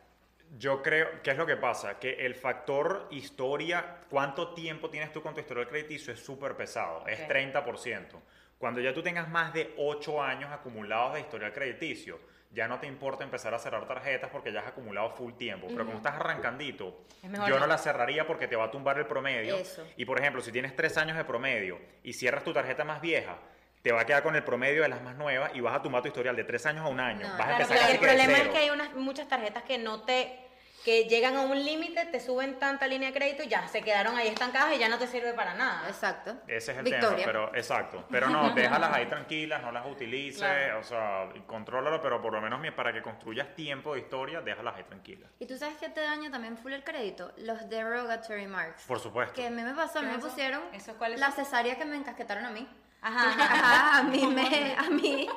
[0.59, 1.97] Yo creo, ¿qué es lo que pasa?
[1.99, 7.07] Que el factor historia, cuánto tiempo tienes tú con tu historial crediticio es súper pesado,
[7.07, 7.29] es Ok.
[7.29, 8.19] 30%.
[8.57, 12.19] Cuando ya tú tengas más de 8 años acumulados de historial crediticio,
[12.51, 15.67] ya no te importa empezar a cerrar tarjetas porque ya has acumulado full tiempo.
[15.69, 19.05] Pero como estás arrancandito, Es yo no la cerraría porque te va a tumbar el
[19.05, 19.55] promedio.
[19.55, 19.87] Eso.
[19.95, 23.37] Y por ejemplo, si tienes 3 años de promedio y cierras tu tarjeta más vieja,
[23.81, 26.01] te va a quedar con el promedio de las más nuevas y vas a tumbar
[26.01, 27.25] tu historial de tres años a un año.
[27.25, 29.77] No, vas a Claro, empezar casi el problema es que hay unas, muchas tarjetas que
[29.77, 30.48] no te
[30.85, 34.15] que llegan a un límite, te suben tanta línea de crédito y ya se quedaron
[34.17, 35.87] ahí estancadas y ya no te sirve para nada.
[35.89, 36.37] Exacto.
[36.47, 37.09] Ese es el Victoria.
[37.09, 38.05] tema, pero exacto.
[38.09, 40.79] Pero no, déjalas ahí tranquilas, no las utilices, Claro.
[40.79, 44.83] o sea, contrólalo, pero por lo menos para que construyas tiempo de historia, déjalas ahí
[44.83, 45.29] tranquilas.
[45.39, 47.31] ¿Y tú sabes qué te daña también full el crédito?
[47.37, 48.83] Los derogatory marks.
[48.83, 49.33] Por supuesto.
[49.33, 50.27] Que a mí me pasó, a mí ¿Qué me eso?
[50.29, 52.67] pusieron ¿Eso la cesárea que me encasquetaron a mí.
[53.01, 53.97] Ajá, ajá.
[53.99, 55.27] A mí me, a mí,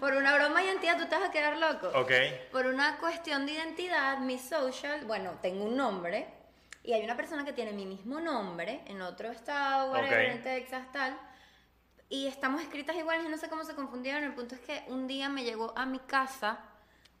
[0.00, 1.88] por una broma de identidad, tú te vas a quedar loco.
[1.98, 2.10] Ok.
[2.52, 6.26] Por una cuestión de identidad, mi social, bueno, tengo un nombre
[6.82, 10.36] y hay una persona que tiene mi mismo nombre en otro estado, whatever, Ok.
[10.36, 11.16] en Texas, tal.
[12.10, 14.22] Y estamos escritas iguales y no sé cómo se confundieron.
[14.24, 16.58] El punto es que un día me llegó a mi casa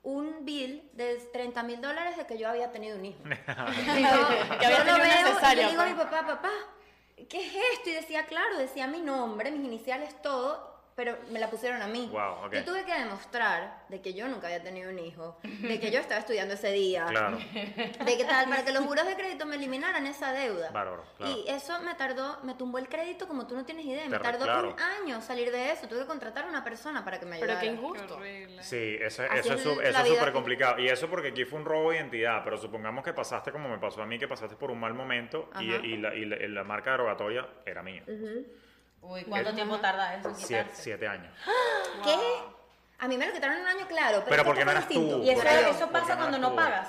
[0.02, 3.18] un bill de 30 mil dólares de que yo había tenido un hijo.
[3.24, 6.06] Y yo, Que había yo lo veo y le digo a mi pues.
[6.06, 6.50] papá, papá,
[7.16, 7.90] ¿qué es esto?
[7.90, 12.08] Y decía, claro, decía mi nombre, mis iniciales, todo, pero me la pusieron a mí.
[12.12, 12.50] Wow.
[12.52, 15.98] Yo tuve que demostrar de que yo nunca había tenido un hijo, de que yo
[15.98, 17.38] estaba estudiando ese día, Claro.
[17.38, 20.70] de que tal, para que los buros de crédito me eliminaran esa deuda.
[20.70, 21.32] Bárbaro, claro.
[21.36, 24.44] Y eso me tardó, me tumbó el crédito como tú no tienes idea, me tardó
[24.44, 24.70] claro.
[24.74, 27.52] un año salir de eso, tuve que contratar a una persona para que me Pero
[27.52, 27.60] ayudara.
[27.60, 28.18] qué Qué injusto.
[28.62, 29.60] Sí, eso, eso es
[30.06, 30.78] súper complicado.
[30.78, 33.78] Y eso porque aquí fue un robo de identidad, pero supongamos que pasaste como me
[33.78, 35.84] pasó a mí, que pasaste por un mal momento y, Ajá.
[35.86, 38.02] y la, y la- y la marca derogatoria era mía.
[39.06, 40.82] Uy, ¿cuánto Es- tiempo tarda eso en Siete, quitarse?
[40.82, 41.32] siete años.
[42.02, 42.16] ¿Qué?
[42.98, 44.94] A mí me lo quitaron en un año, claro, pero, Pero porque no eras tú.
[44.94, 45.22] distinto.
[45.24, 46.88] Y eso, eso pasa no cuando no pagas.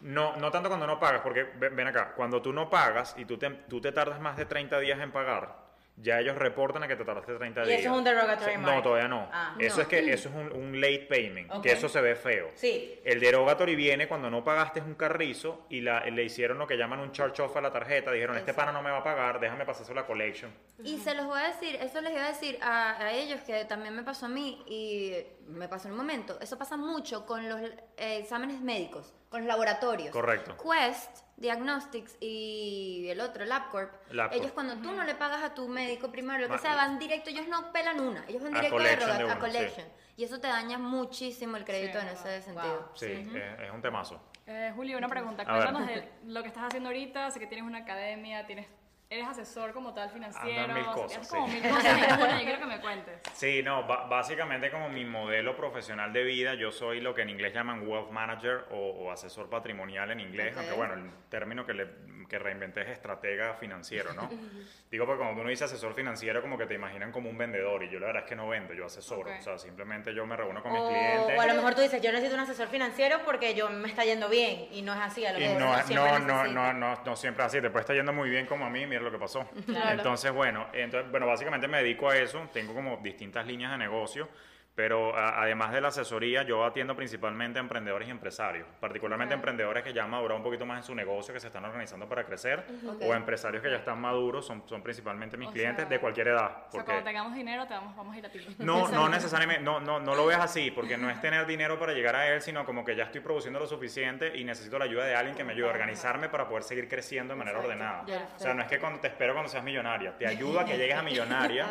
[0.00, 3.24] No, no tanto cuando no pagas, porque ven, ven acá, cuando tú no pagas y
[3.24, 5.63] tú te, tú te tardas más de 30 días en pagar,
[5.96, 7.80] ya ellos reportan a que te tardaste 30 ¿Y días.
[7.80, 8.74] eso es un derogatory mark?
[8.76, 9.28] No, todavía no.
[9.32, 9.54] Ah.
[9.60, 9.82] eso No.
[9.82, 12.50] es que eso es un, un late payment, que eso se ve feo.
[12.54, 12.98] Sí.
[13.04, 16.98] El derogatory viene cuando no pagaste un carrizo y la- le hicieron lo que llaman
[17.00, 19.64] un charge off a la tarjeta, dijeron, este pana no me va a pagar, déjame
[19.64, 20.52] pasarse la collection.
[20.82, 23.64] Y se los voy a decir, eso les iba a decir a, a ellos que
[23.64, 25.14] también me pasó a mí y
[25.46, 26.38] me pasó en un momento.
[26.40, 30.10] Eso pasa mucho con los eh, exámenes médicos, con los laboratorios.
[30.12, 30.56] Correcto.
[30.56, 33.92] Quest, Diagnostics y el otro, LabCorp.
[34.12, 34.40] LabCorp.
[34.40, 37.30] Ellos cuando tú no le pagas a tu médico primario, lo que sea, van directo,
[37.30, 39.40] ellos no pelan una, ellos van A directo collection roga- de a una, sí.
[39.40, 39.86] collection.
[40.16, 42.92] Y eso te daña muchísimo el crédito Sí, en ese sentido.
[42.94, 44.22] Sí, es, es un temazo.
[44.46, 45.42] Eh, Julio, una pregunta.
[45.42, 45.46] A.
[45.46, 47.28] Cuéntanos de lo que estás haciendo ahorita.
[47.32, 48.68] Sé que tienes una academia, tienes,
[49.14, 50.74] eres asesor como tal financiero.
[50.74, 51.34] Mil cosas, sí.
[51.34, 52.00] como mil cosas.
[52.18, 53.14] Yo quiero que me cuentes.
[53.34, 57.52] Sí, no, básicamente como mi modelo profesional de vida, yo soy lo que en inglés
[57.52, 60.58] llaman wealth manager o, o asesor patrimonial en inglés, Ok.
[60.58, 61.88] aunque bueno, el término que, le,
[62.28, 64.30] que reinventé es estratega financiero, ¿no?
[64.90, 67.90] Digo porque cuando uno dice asesor financiero como que te imaginan como un vendedor y
[67.90, 69.36] yo la verdad es que no vendo, yo asesoro, Ok.
[69.40, 71.36] o sea, simplemente yo me reúno con mis O, clientes.
[71.36, 74.04] o a lo mejor tú dices, yo necesito un asesor financiero porque yo me está
[74.04, 74.68] yendo bien.
[74.70, 76.46] Y no es así, a lo mejor no, no, no, necesita.
[76.52, 79.02] no, no, no siempre así, te puede estar yendo muy bien como a mí, mira
[79.04, 79.46] lo que pasó.
[79.66, 79.90] Claro.
[79.90, 84.28] Entonces, bueno, entonces, bueno, básicamente me dedico a eso, tengo como distintas líneas de negocio,
[84.74, 89.84] pero a- además de la asesoría, yo atiendo principalmente a emprendedores y empresarios, particularmente emprendedores
[89.84, 92.24] que ya han madurado un poquito más en su negocio, que se están organizando para
[92.24, 92.64] crecer,
[93.00, 96.28] o empresarios que ya están maduros, son, son principalmente mis O clientes sea, de cualquier
[96.28, 96.44] edad.
[96.46, 96.84] O sea, Porque...
[96.86, 98.40] cuando tengamos dinero, te vamos, vamos a ir a ti.
[98.58, 101.92] No, no necesariamente, no, no, no lo veas así, porque no es tener dinero para
[101.92, 105.04] llegar a él, sino como que ya estoy produciendo lo suficiente y necesito la ayuda
[105.04, 108.04] de alguien que me ayude a organizarme para poder seguir creciendo de manera ordenada.
[108.36, 110.76] O sea, no es que cuando te espero cuando seas millonaria, te ayuda a que
[110.76, 111.66] llegues a millonaria,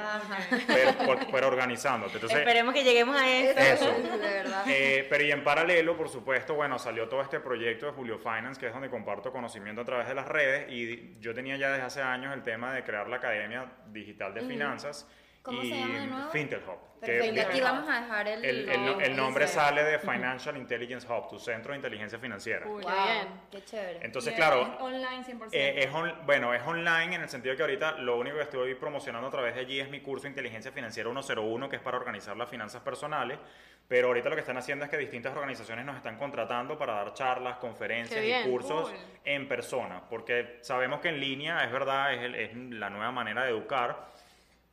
[0.68, 0.94] pero,
[1.30, 2.14] por- organizándote.
[2.16, 3.60] Entonces, Esperemos que lleguemos a eso.
[3.60, 3.86] Eso.
[4.18, 4.64] De verdad.
[4.68, 8.60] eh, pero y en paralelo, por supuesto, bueno, salió todo este proyecto de Julio Finance,
[8.60, 11.84] que es donde comparto conocimiento a través de las redes, y yo tenía ya desde
[11.84, 15.08] hace años el tema de crear la Academia Digital de Finanzas
[15.44, 16.30] ¿Cómo y se llama de nuevo?
[16.32, 16.78] Fintech Hub.
[17.04, 21.28] que- Aquí vamos a dejar el, el, el- el nombre sale de Financial Intelligence Hub,
[21.30, 22.66] tu centro de inteligencia financiera.
[22.66, 23.28] Uy, Qué Wow, bien.
[23.52, 24.00] qué chévere.
[24.06, 25.50] Entonces, claro, es online 100%.
[25.52, 28.74] eh, es on- bueno, es online en el sentido que ahorita lo único que estoy
[28.76, 32.38] promocionando a través de allí es mi curso Inteligencia Financiera 101, que es para organizar
[32.38, 33.38] las finanzas personales.
[33.86, 37.14] Pero ahorita lo que están haciendo es que distintas organizaciones nos están contratando para dar
[37.14, 39.00] charlas, conferencias y cursos cool.
[39.26, 40.04] en persona.
[40.10, 44.08] Porque sabemos que en línea, es verdad, es, el- es la nueva manera de educar.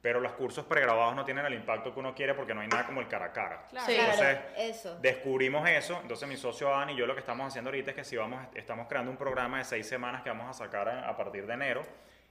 [0.03, 2.87] Pero los cursos pregrabados no tienen el impacto que uno quiere porque no hay nada
[2.87, 3.67] como el cara a cara.
[3.69, 3.87] Claro.
[3.87, 3.95] Sí.
[3.95, 4.99] Claro, Entonces, eso.
[5.01, 8.05] Descubrimos eso, entonces mi socio Adam y yo lo que estamos haciendo ahorita es que
[8.05, 11.17] si vamos, estamos creando un programa de seis semanas que vamos a sacar a, a
[11.17, 11.83] partir de enero,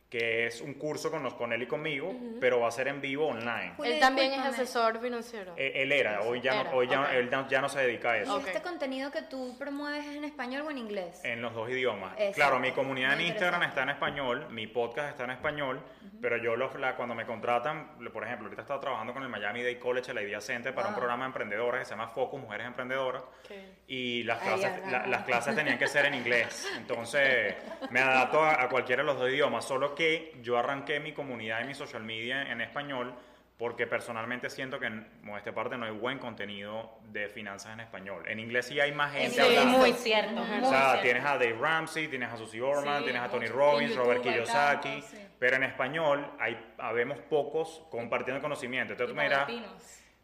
[0.09, 2.99] que es un curso con, los, con él y conmigo, pero va a ser en
[2.99, 3.73] vivo online.
[3.83, 5.53] Él también es asesor financiero.
[5.55, 8.13] Eh, él era, hoy ya, Era, no, hoy ya, él ya- ya no se dedica
[8.13, 8.35] a ¿Y eso.
[8.37, 8.47] Ok.
[8.47, 11.21] este contenido que tú promueves es en español o en inglés?
[11.23, 12.13] En los dos idiomas.
[12.13, 12.35] Exacto.
[12.35, 15.79] Claro, mi comunidad en Instagram está en español, mi podcast está en español,
[16.19, 19.61] pero yo los, la- cuando me contratan, por ejemplo, ahorita estaba trabajando con el Miami
[19.61, 21.01] Day College, el Idea Center, para un Wow.
[21.01, 23.21] programa de emprendedoras que se llama Focus Mujeres Emprendedoras.
[23.21, 23.51] Ok.
[23.91, 24.91] y las Ay, clases, agarra.
[24.91, 26.67] la- las clases tenían que ser en inglés.
[26.77, 27.55] Entonces,
[27.89, 29.98] me adapto a, a cualquiera de los dos idiomas, solo que
[30.41, 33.13] yo arranqué mi comunidad y mi social media en español
[33.57, 35.05] porque personalmente siento que en
[35.37, 38.23] esta parte no hay buen contenido de finanzas en español.
[38.25, 39.77] En inglés sí hay más gente Sí, hablando.
[39.79, 40.41] muy cierto.
[40.41, 41.01] O muy sea, cierto.
[41.01, 44.21] tienes a Dave Ramsey, tienes a Susie Orman, Sí, tienes a Tony Robbins, YouTube Robert
[44.23, 45.17] Kiyosaki, tantos, sí.
[45.37, 48.93] pero en español hay, habemos pocos compartiendo conocimiento.
[48.93, 49.53] Entonces tú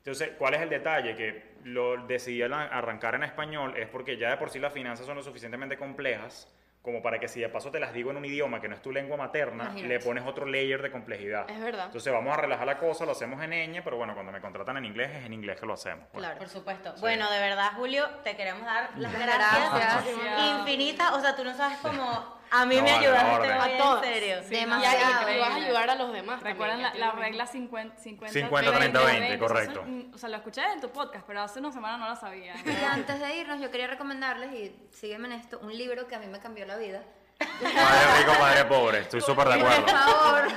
[0.05, 1.15] entonces, ¿cuál es el detalle?
[1.15, 5.15] Que lo decidí arrancar en español es porque ya de por sí las finanzas son
[5.17, 6.47] lo suficientemente complejas
[6.85, 8.81] como para que si de paso te las digo en un idioma que no es
[8.83, 9.87] tu lengua materna, Imagínate.
[9.87, 11.49] le pones otro layer de complejidad.
[11.49, 11.87] Es verdad.
[11.87, 14.77] Entonces vamos a relajar la cosa, lo hacemos en ñ, pero bueno, cuando me contratan
[14.77, 16.05] en inglés es en inglés que lo hacemos.
[16.11, 16.23] pues.
[16.23, 16.37] Claro.
[16.37, 16.93] Por supuesto.
[16.99, 19.73] Bueno, de verdad, Julio, te queremos dar las gracias.
[19.73, 20.59] gracias.
[20.59, 21.11] Infinitas.
[21.13, 23.77] O sea, tú no sabes cómo a mí No, me a la ayudaste hoy, A
[23.77, 24.03] todos.
[24.05, 24.37] en serio.
[24.47, 25.31] Sí, Y, Demasiado.
[25.31, 26.41] y- y vas a ayudar a los demás.
[26.43, 29.83] ¿Recuerdan la, la regla 50, 50, 50, 30, 20, correcto.
[29.85, 32.53] Eso, o sea, lo escuché en tu podcast, pero hace una semana no lo sabía.
[32.65, 36.19] Y antes de irnos, yo quería recomendarles, y sígueme en esto, un libro que a
[36.19, 37.01] mí me cambió la vida.
[37.37, 40.55] Padre rico, padre pobre, estoy súper de Por acuerdo.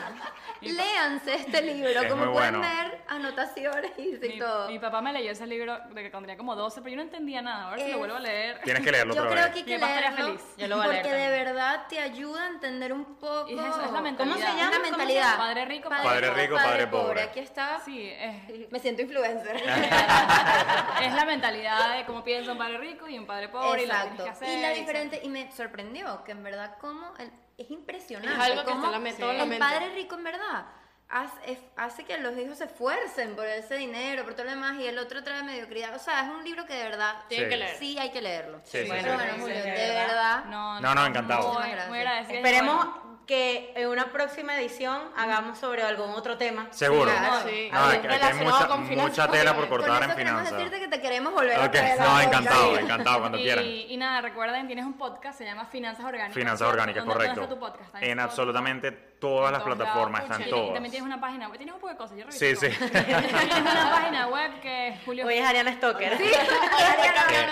[0.60, 1.88] Léanse este libro.
[2.00, 2.60] Es Como pueden bueno.
[2.60, 4.68] ver, anotaciones y Mi, todo.
[4.68, 7.02] mi papá me leyó ese libro de que cuando tenía como 12, pero yo no
[7.02, 7.68] entendía nada.
[7.68, 8.60] A ver si lo vuelvo a leer.
[8.62, 9.52] Tienes que leerlo Yo otra creo vez.
[9.52, 10.54] que hay Mi que papá estaría leerlo feliz.
[10.56, 13.48] Yo lo voy a leer porque de verdad te ayuda a entender un poco.
[13.48, 14.52] Y es eso, es la ¿Cómo se llama?
[14.52, 15.22] Es la ¿Cómo se mentalidad.
[15.32, 15.36] llama?
[15.38, 17.22] Padre rico, Padre rico, padre pobre.
[17.22, 17.80] Aquí está.
[17.84, 19.56] Sí, es, Me siento influencer.
[21.02, 24.06] es la mentalidad de cómo piensa un padre rico y un padre pobre Exacto.
[24.06, 24.58] y lo que tienes que hacer.
[24.58, 28.32] Y la diferente, y me sorprendió que en verdad como el- es impresionante.
[28.32, 28.90] Es algo que en la
[29.36, 29.58] la el mente.
[29.58, 30.66] padre rico en verdad
[31.10, 34.86] hace, hace que los hijos se esfuercen por ese dinero, por todo lo demás, y
[34.86, 35.94] el otro trae mediocridad.
[35.94, 37.50] O sea, es un libro que de verdad Tienen Sí.
[37.50, 37.76] que leer.
[37.78, 38.60] sí hay que leerlo.
[38.64, 38.88] Sí, sí, sí.
[38.88, 40.44] bueno, Sí, Julio, sí, de verdad.
[40.44, 41.52] No, No, no, encantado.
[41.54, 41.98] Muy, muy.
[42.30, 46.66] Esperemos Bueno, que en una próxima edición hagamos sobre algún otro tema.
[46.70, 47.10] Seguro.
[47.46, 47.68] Sí.
[47.70, 50.52] No, hay relacionado mucha, mucha tela por cortar Con en finanzas.
[50.56, 52.80] decirte que te queremos volver a Ok, traer a no, encantado, boca.
[52.80, 53.64] encantado, cuando y, quieran.
[53.66, 56.34] y nada, recuerden, tienes un podcast, se llama Finanzas Orgánicas.
[56.34, 57.54] Finanzas orgánicas, ¿Dónde- dónde correcto.
[57.54, 57.84] tu podcast?
[57.94, 58.24] ¿Está En Spotify?
[58.24, 60.74] absolutamente todas las plataformas, están Y todas.
[60.74, 62.78] también tienes una página web, tienes un poco de cosas, yo Sí, reviso sí.
[62.78, 62.90] todo.
[63.04, 65.26] Tienes una página web que Julio...
[65.28, 66.12] Hoy es Ariana Stoker.
[66.12, 66.18] Eh,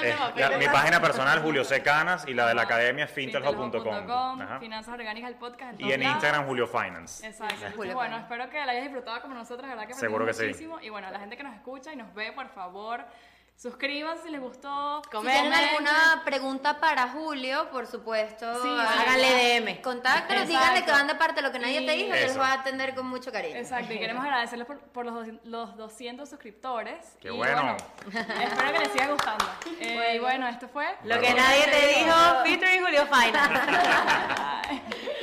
[0.02, 1.82] eh, la- mi página personal, Julio C.
[1.82, 4.60] Canas, y la de la academia es fintelhub.com.
[4.60, 5.80] Finanzas Orgánicas, el podcast.
[5.80, 6.02] Y en.
[6.02, 7.26] Instagram, Julio Finance.
[7.26, 7.54] Exacto.
[7.94, 9.86] Bueno, espero que la hayas disfrutado como nosotros, ¿verdad?
[9.86, 10.46] Que Seguro que sí.
[10.46, 10.78] muchísimo.
[10.80, 13.04] Y bueno, la gente que nos escucha y nos ve, por favor,
[13.56, 15.02] suscríbanse si les gustó.
[15.04, 15.52] Si tienen comenten.
[15.68, 19.80] alguna pregunta para Julio, por supuesto, Sí, Háganle DM.
[19.82, 22.30] Contáctanos, díganle que van de parte de lo que nadie te Y- dijo, que les
[22.32, 22.40] Eso.
[22.40, 23.56] va a atender con mucho cariño.
[23.56, 27.16] Exacto, y queremos agradecerles por, por los, los 200 suscriptores.
[27.20, 27.76] Qué Y bueno.
[28.06, 29.44] espero que les siga gustando.
[29.80, 30.86] Eh, y bueno, esto fue.
[31.04, 33.60] Lo que nadie te dijo, featuring Julio Finance.